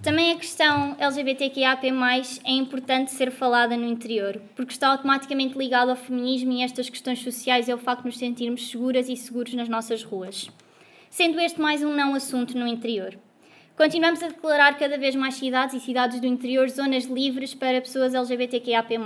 Também 0.02 0.32
a 0.32 0.36
questão 0.36 0.96
LGBTQIAP+, 0.98 1.86
é 2.44 2.50
importante 2.50 3.12
ser 3.12 3.30
falada 3.30 3.76
no 3.76 3.86
interior, 3.86 4.42
porque 4.56 4.72
está 4.72 4.88
automaticamente 4.88 5.56
ligado 5.56 5.90
ao 5.90 5.96
feminismo 5.96 6.50
e 6.52 6.62
estas 6.62 6.90
questões 6.90 7.20
sociais 7.20 7.68
é 7.68 7.74
o 7.74 7.78
facto 7.78 8.02
de 8.02 8.06
nos 8.08 8.18
sentirmos 8.18 8.68
seguras 8.68 9.08
e 9.08 9.16
seguros 9.16 9.54
nas 9.54 9.68
nossas 9.68 10.02
ruas. 10.02 10.50
Sendo 11.08 11.38
este 11.38 11.60
mais 11.60 11.84
um 11.84 11.94
não 11.94 12.16
assunto 12.16 12.58
no 12.58 12.66
interior. 12.66 13.16
Continuamos 13.76 14.22
a 14.22 14.28
declarar 14.28 14.78
cada 14.78 14.98
vez 14.98 15.16
mais 15.16 15.34
cidades 15.34 15.74
e 15.74 15.80
cidades 15.80 16.20
do 16.20 16.26
interior 16.26 16.68
zonas 16.68 17.04
livres 17.04 17.54
para 17.54 17.80
pessoas 17.80 18.14
LGBTQIAP+. 18.14 18.98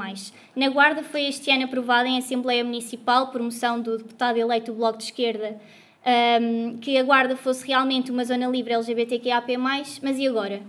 Na 0.56 0.68
Guarda 0.68 1.04
foi 1.04 1.26
este 1.26 1.52
ano 1.52 1.64
aprovada 1.64 2.08
em 2.08 2.18
Assembleia 2.18 2.64
Municipal, 2.64 3.28
por 3.28 3.40
moção 3.40 3.80
do 3.80 3.96
deputado 3.96 4.38
eleito 4.38 4.72
do 4.72 4.78
Bloco 4.78 4.98
de 4.98 5.04
Esquerda, 5.04 5.56
um, 6.42 6.78
que 6.78 6.98
a 6.98 7.02
Guarda 7.04 7.36
fosse 7.36 7.64
realmente 7.64 8.10
uma 8.10 8.24
zona 8.24 8.48
livre 8.48 8.74
LGBTQIAP+, 8.74 9.56
mas 9.56 10.00
e 10.18 10.26
agora? 10.26 10.60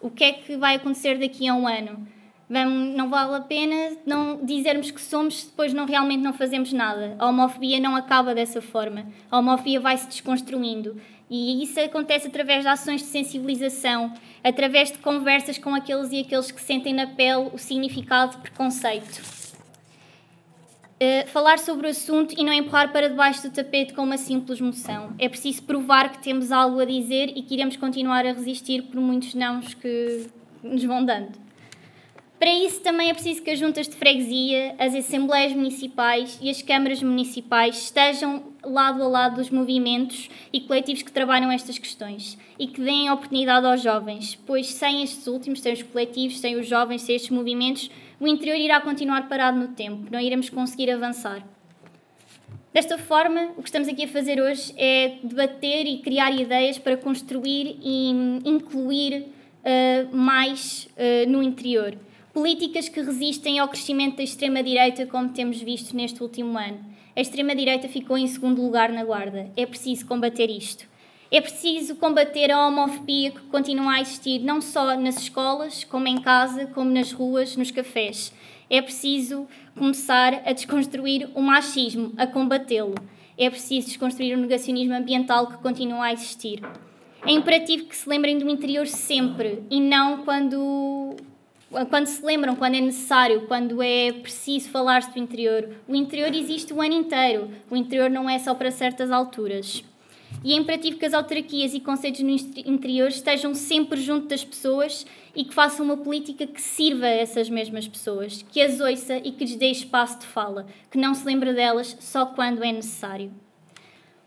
O 0.00 0.10
que 0.10 0.24
é 0.24 0.32
que 0.32 0.56
vai 0.56 0.76
acontecer 0.76 1.18
daqui 1.18 1.46
a 1.46 1.54
um 1.54 1.68
ano? 1.68 2.08
Não 2.48 3.08
vale 3.08 3.36
a 3.36 3.40
pena 3.40 3.96
não 4.04 4.44
dizermos 4.44 4.90
que 4.90 5.00
somos 5.00 5.40
se 5.40 5.46
depois 5.46 5.72
não 5.72 5.86
realmente 5.86 6.20
não 6.20 6.34
fazemos 6.34 6.70
nada. 6.70 7.16
A 7.18 7.26
homofobia 7.26 7.80
não 7.80 7.96
acaba 7.96 8.34
dessa 8.34 8.60
forma. 8.60 9.06
A 9.30 9.38
homofobia 9.38 9.80
vai 9.80 9.96
se 9.96 10.06
desconstruindo. 10.06 11.00
E 11.34 11.62
isso 11.62 11.80
acontece 11.80 12.26
através 12.26 12.60
de 12.60 12.68
ações 12.68 13.00
de 13.00 13.06
sensibilização, 13.06 14.12
através 14.44 14.92
de 14.92 14.98
conversas 14.98 15.56
com 15.56 15.74
aqueles 15.74 16.12
e 16.12 16.20
aqueles 16.20 16.50
que 16.50 16.60
sentem 16.60 16.92
na 16.92 17.06
pele 17.06 17.48
o 17.54 17.56
significado 17.56 18.32
de 18.32 18.42
preconceito. 18.42 19.22
Uh, 21.00 21.26
falar 21.28 21.58
sobre 21.58 21.86
o 21.86 21.90
assunto 21.90 22.34
e 22.38 22.44
não 22.44 22.52
empurrar 22.52 22.92
para 22.92 23.08
debaixo 23.08 23.48
do 23.48 23.50
tapete 23.50 23.94
com 23.94 24.02
uma 24.02 24.18
simples 24.18 24.60
moção. 24.60 25.14
É 25.18 25.26
preciso 25.26 25.62
provar 25.62 26.12
que 26.12 26.22
temos 26.22 26.52
algo 26.52 26.78
a 26.78 26.84
dizer 26.84 27.32
e 27.34 27.40
que 27.40 27.54
iremos 27.54 27.78
continuar 27.78 28.26
a 28.26 28.32
resistir 28.34 28.82
por 28.82 29.00
muitos 29.00 29.32
nãos 29.32 29.72
que 29.72 30.26
nos 30.62 30.84
vão 30.84 31.02
dando. 31.02 31.32
Para 32.38 32.52
isso 32.52 32.82
também 32.82 33.08
é 33.08 33.14
preciso 33.14 33.40
que 33.40 33.50
as 33.50 33.58
juntas 33.58 33.88
de 33.88 33.96
freguesia, 33.96 34.74
as 34.78 34.94
assembleias 34.94 35.54
municipais 35.54 36.38
e 36.42 36.50
as 36.50 36.60
câmaras 36.60 37.02
municipais 37.02 37.84
estejam 37.84 38.51
lado 38.64 39.02
a 39.02 39.08
lado 39.08 39.36
dos 39.36 39.50
movimentos 39.50 40.30
e 40.52 40.60
coletivos 40.60 41.02
que 41.02 41.12
trabalham 41.12 41.50
estas 41.50 41.78
questões 41.78 42.38
e 42.58 42.66
que 42.66 42.80
deem 42.80 43.10
oportunidade 43.10 43.66
aos 43.66 43.82
jovens, 43.82 44.38
pois 44.46 44.68
sem 44.68 45.02
estes 45.02 45.26
últimos, 45.26 45.60
sem 45.60 45.72
os 45.72 45.82
coletivos, 45.82 46.38
sem 46.38 46.56
os 46.56 46.66
jovens, 46.66 47.02
sem 47.02 47.16
estes 47.16 47.30
movimentos, 47.30 47.90
o 48.20 48.26
interior 48.26 48.56
irá 48.56 48.80
continuar 48.80 49.28
parado 49.28 49.58
no 49.58 49.68
tempo, 49.68 50.08
não 50.10 50.20
iremos 50.20 50.48
conseguir 50.48 50.90
avançar. 50.90 51.44
Desta 52.72 52.96
forma, 52.96 53.50
o 53.56 53.62
que 53.62 53.68
estamos 53.68 53.86
aqui 53.86 54.04
a 54.04 54.08
fazer 54.08 54.40
hoje 54.40 54.72
é 54.78 55.18
debater 55.22 55.86
e 55.86 55.98
criar 55.98 56.30
ideias 56.30 56.78
para 56.78 56.96
construir 56.96 57.76
e 57.82 58.10
incluir 58.44 59.26
uh, 59.62 60.16
mais 60.16 60.88
uh, 60.96 61.30
no 61.30 61.42
interior 61.42 61.98
Políticas 62.32 62.88
que 62.88 63.02
resistem 63.02 63.58
ao 63.58 63.68
crescimento 63.68 64.16
da 64.16 64.22
extrema-direita, 64.22 65.04
como 65.04 65.28
temos 65.28 65.60
visto 65.60 65.94
neste 65.94 66.22
último 66.22 66.56
ano. 66.56 66.82
A 67.14 67.20
extrema-direita 67.20 67.88
ficou 67.88 68.16
em 68.16 68.26
segundo 68.26 68.62
lugar 68.62 68.90
na 68.90 69.04
Guarda. 69.04 69.50
É 69.54 69.66
preciso 69.66 70.06
combater 70.06 70.48
isto. 70.48 70.86
É 71.30 71.42
preciso 71.42 71.94
combater 71.96 72.50
a 72.50 72.66
homofobia 72.66 73.32
que 73.32 73.40
continua 73.42 73.96
a 73.96 74.00
existir 74.00 74.38
não 74.38 74.62
só 74.62 74.98
nas 74.98 75.18
escolas, 75.18 75.84
como 75.84 76.08
em 76.08 76.22
casa, 76.22 76.66
como 76.68 76.90
nas 76.90 77.12
ruas, 77.12 77.54
nos 77.54 77.70
cafés. 77.70 78.32
É 78.70 78.80
preciso 78.80 79.46
começar 79.76 80.40
a 80.46 80.52
desconstruir 80.52 81.28
o 81.34 81.42
machismo, 81.42 82.14
a 82.16 82.26
combatê-lo. 82.26 82.94
É 83.36 83.50
preciso 83.50 83.88
desconstruir 83.88 84.34
o 84.34 84.40
negacionismo 84.40 84.94
ambiental 84.94 85.48
que 85.48 85.58
continua 85.58 86.06
a 86.06 86.12
existir. 86.14 86.62
É 87.26 87.30
imperativo 87.30 87.84
que 87.84 87.94
se 87.94 88.08
lembrem 88.08 88.38
do 88.38 88.48
interior 88.48 88.86
sempre 88.86 89.62
e 89.70 89.80
não 89.80 90.24
quando 90.24 91.14
quando 91.88 92.06
se 92.06 92.24
lembram, 92.24 92.54
quando 92.54 92.74
é 92.74 92.80
necessário, 92.80 93.46
quando 93.46 93.82
é 93.82 94.12
preciso 94.12 94.68
falar-se 94.68 95.10
do 95.10 95.18
interior. 95.18 95.70
O 95.88 95.94
interior 95.94 96.34
existe 96.34 96.72
o 96.72 96.80
ano 96.80 96.94
inteiro. 96.94 97.50
O 97.70 97.76
interior 97.76 98.10
não 98.10 98.28
é 98.28 98.38
só 98.38 98.54
para 98.54 98.70
certas 98.70 99.10
alturas. 99.10 99.82
E 100.44 100.52
é 100.52 100.56
imperativo 100.56 100.98
que 100.98 101.06
as 101.06 101.14
autarquias 101.14 101.72
e 101.72 101.80
conselhos 101.80 102.20
no 102.20 102.30
interior 102.30 103.08
estejam 103.08 103.54
sempre 103.54 104.00
junto 104.00 104.28
das 104.28 104.44
pessoas 104.44 105.06
e 105.34 105.44
que 105.44 105.54
façam 105.54 105.84
uma 105.84 105.96
política 105.96 106.46
que 106.46 106.60
sirva 106.60 107.06
a 107.06 107.10
essas 107.10 107.48
mesmas 107.48 107.86
pessoas, 107.86 108.44
que 108.50 108.60
as 108.60 108.80
ouça 108.80 109.18
e 109.18 109.30
que 109.30 109.44
lhes 109.44 109.56
dê 109.56 109.70
espaço 109.70 110.20
de 110.20 110.26
fala, 110.26 110.66
que 110.90 110.98
não 110.98 111.14
se 111.14 111.24
lembre 111.24 111.52
delas 111.52 111.96
só 112.00 112.26
quando 112.26 112.64
é 112.64 112.72
necessário. 112.72 113.30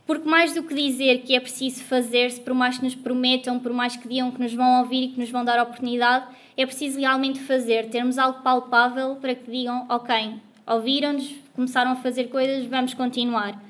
Porque 0.06 0.30
mais 0.30 0.54
do 0.54 0.62
que 0.64 0.76
dizer 0.76 1.24
que 1.24 1.36
é 1.36 1.40
preciso 1.40 1.84
fazer-se, 1.84 2.40
por 2.40 2.54
mais 2.54 2.78
que 2.78 2.86
nos 2.86 2.96
prometam, 2.96 3.60
por 3.60 3.74
mais 3.74 3.98
que 3.98 4.08
digam 4.08 4.32
que 4.32 4.40
nos 4.40 4.54
vão 4.54 4.82
ouvir 4.82 5.06
e 5.06 5.08
que 5.10 5.20
nos 5.20 5.32
vão 5.32 5.44
dar 5.44 5.62
oportunidade, 5.62 6.28
é 6.58 6.66
preciso 6.66 7.00
realmente 7.00 7.40
fazer, 7.40 7.90
termos 7.90 8.18
algo 8.18 8.42
palpável 8.42 9.16
para 9.16 9.36
que 9.36 9.52
digam, 9.52 9.86
ok, 9.90 10.36
ouviram-nos, 10.66 11.36
começaram 11.54 11.92
a 11.92 11.96
fazer 11.96 12.26
coisas, 12.26 12.66
vamos 12.66 12.94
continuar. 12.94 13.62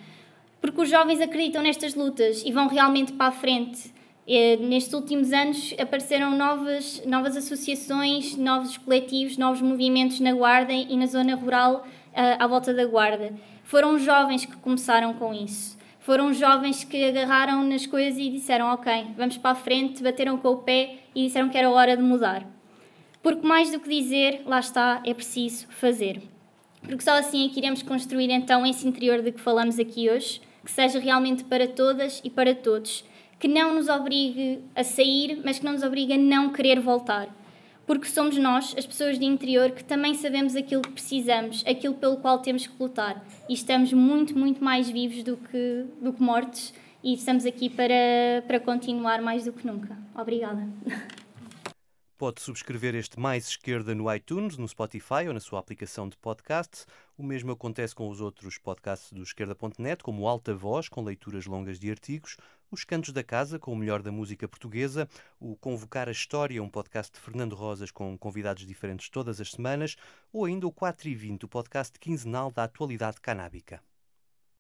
Porque 0.61 0.81
os 0.81 0.89
jovens 0.89 1.21
acreditam 1.21 1.61
nestas 1.61 1.95
lutas 1.95 2.43
e 2.45 2.51
vão 2.51 2.67
realmente 2.67 3.13
para 3.13 3.27
a 3.27 3.31
frente. 3.31 3.93
E, 4.27 4.57
nestes 4.57 4.93
últimos 4.93 5.31
anos 5.31 5.73
apareceram 5.79 6.35
novas, 6.35 7.03
novas 7.05 7.37
associações, 7.37 8.35
novos 8.35 8.77
coletivos, 8.77 9.37
novos 9.37 9.61
movimentos 9.61 10.19
na 10.19 10.33
Guarda 10.33 10.73
e 10.73 10.97
na 10.97 11.05
zona 11.05 11.35
rural 11.35 11.85
uh, 11.85 12.43
à 12.43 12.47
volta 12.47 12.73
da 12.73 12.85
Guarda. 12.85 13.33
Foram 13.63 13.99
jovens 13.99 14.45
que 14.45 14.55
começaram 14.57 15.13
com 15.13 15.33
isso. 15.33 15.77
Foram 15.99 16.33
jovens 16.33 16.83
que 16.83 17.03
agarraram 17.03 17.63
nas 17.63 17.85
coisas 17.85 18.19
e 18.19 18.29
disseram: 18.29 18.67
Ok, 18.67 19.07
vamos 19.17 19.37
para 19.37 19.51
a 19.51 19.55
frente, 19.55 20.03
bateram 20.03 20.37
com 20.37 20.49
o 20.49 20.57
pé 20.57 20.99
e 21.15 21.25
disseram 21.25 21.49
que 21.49 21.57
era 21.57 21.69
hora 21.69 21.97
de 21.97 22.03
mudar. 22.03 22.54
Porque 23.25 23.47
mais 23.47 23.71
do 23.71 23.79
que 23.79 23.89
dizer, 23.89 24.43
lá 24.45 24.59
está, 24.59 25.01
é 25.03 25.11
preciso 25.11 25.65
fazer. 25.69 26.21
Porque 26.83 27.01
só 27.01 27.13
assim 27.13 27.43
é 27.43 27.49
que 27.49 27.57
iremos 27.57 27.81
construir 27.81 28.29
então 28.29 28.63
esse 28.63 28.87
interior 28.87 29.23
de 29.23 29.31
que 29.31 29.41
falamos 29.41 29.79
aqui 29.79 30.11
hoje, 30.11 30.39
que 30.63 30.69
seja 30.69 30.99
realmente 30.99 31.43
para 31.43 31.67
todas 31.67 32.21
e 32.23 32.29
para 32.29 32.53
todos, 32.53 33.03
que 33.39 33.47
não 33.47 33.73
nos 33.73 33.89
obrigue 33.89 34.59
a 34.75 34.83
sair, 34.83 35.41
mas 35.43 35.57
que 35.57 35.65
não 35.65 35.71
nos 35.71 35.81
obrigue 35.81 36.13
a 36.13 36.19
não 36.19 36.51
querer 36.51 36.79
voltar 36.79 37.27
porque 37.87 38.07
somos 38.07 38.37
nós, 38.37 38.75
as 38.77 38.85
pessoas 38.85 39.17
de 39.19 39.25
interior, 39.25 39.71
que 39.71 39.83
também 39.83 40.15
sabemos 40.15 40.55
aquilo 40.55 40.81
que 40.81 40.91
precisamos, 40.91 41.63
aquilo 41.67 41.93
pelo 41.93 42.17
qual 42.17 42.39
temos 42.39 42.65
que 42.65 42.73
lutar. 42.81 43.23
E 43.47 43.53
estamos 43.53 43.93
muito, 43.93 44.35
muito 44.35 44.63
mais 44.63 44.89
vivos 44.89 45.21
do 45.23 45.37
que, 45.37 45.85
do 46.01 46.11
que 46.11 46.21
mortos 46.21 46.73
e 47.03 47.13
estamos 47.13 47.45
aqui 47.45 47.69
para, 47.69 48.43
para 48.47 48.59
continuar 48.59 49.21
mais 49.21 49.45
do 49.45 49.53
que 49.53 49.67
nunca. 49.67 49.95
Obrigada. 50.15 50.67
Pode 52.17 52.39
subscrever 52.39 52.95
este 52.95 53.19
Mais 53.19 53.45
Esquerda 53.45 53.93
no 53.93 54.13
iTunes, 54.13 54.57
no 54.57 54.65
Spotify 54.65 55.27
ou 55.27 55.33
na 55.33 55.41
sua 55.41 55.59
aplicação 55.59 56.07
de 56.07 56.15
podcast. 56.15 56.85
O 57.17 57.23
mesmo 57.23 57.51
acontece 57.51 57.93
com 57.93 58.07
os 58.07 58.21
outros 58.21 58.57
podcasts 58.57 59.11
do 59.11 59.21
Esquerda.net, 59.21 60.01
como 60.01 60.25
Alta 60.25 60.55
Voz, 60.55 60.87
com 60.87 61.03
leituras 61.03 61.45
longas 61.45 61.77
de 61.77 61.91
artigos, 61.91 62.37
Os 62.71 62.85
Cantos 62.85 63.11
da 63.11 63.21
Casa, 63.21 63.59
com 63.59 63.73
o 63.73 63.75
melhor 63.75 64.01
da 64.01 64.13
música 64.13 64.47
portuguesa, 64.47 65.09
o 65.41 65.57
Convocar 65.57 66.07
a 66.07 66.13
História, 66.13 66.63
um 66.63 66.69
podcast 66.69 67.11
de 67.11 67.19
Fernando 67.19 67.53
Rosas 67.53 67.91
com 67.91 68.17
convidados 68.17 68.65
diferentes 68.65 69.09
todas 69.09 69.41
as 69.41 69.51
semanas, 69.51 69.97
ou 70.31 70.45
ainda 70.45 70.65
o 70.65 70.71
4 70.71 71.09
e 71.09 71.15
20, 71.15 71.43
o 71.43 71.49
podcast 71.49 71.99
quinzenal 71.99 72.49
da 72.49 72.63
atualidade 72.63 73.19
canábica. 73.19 73.83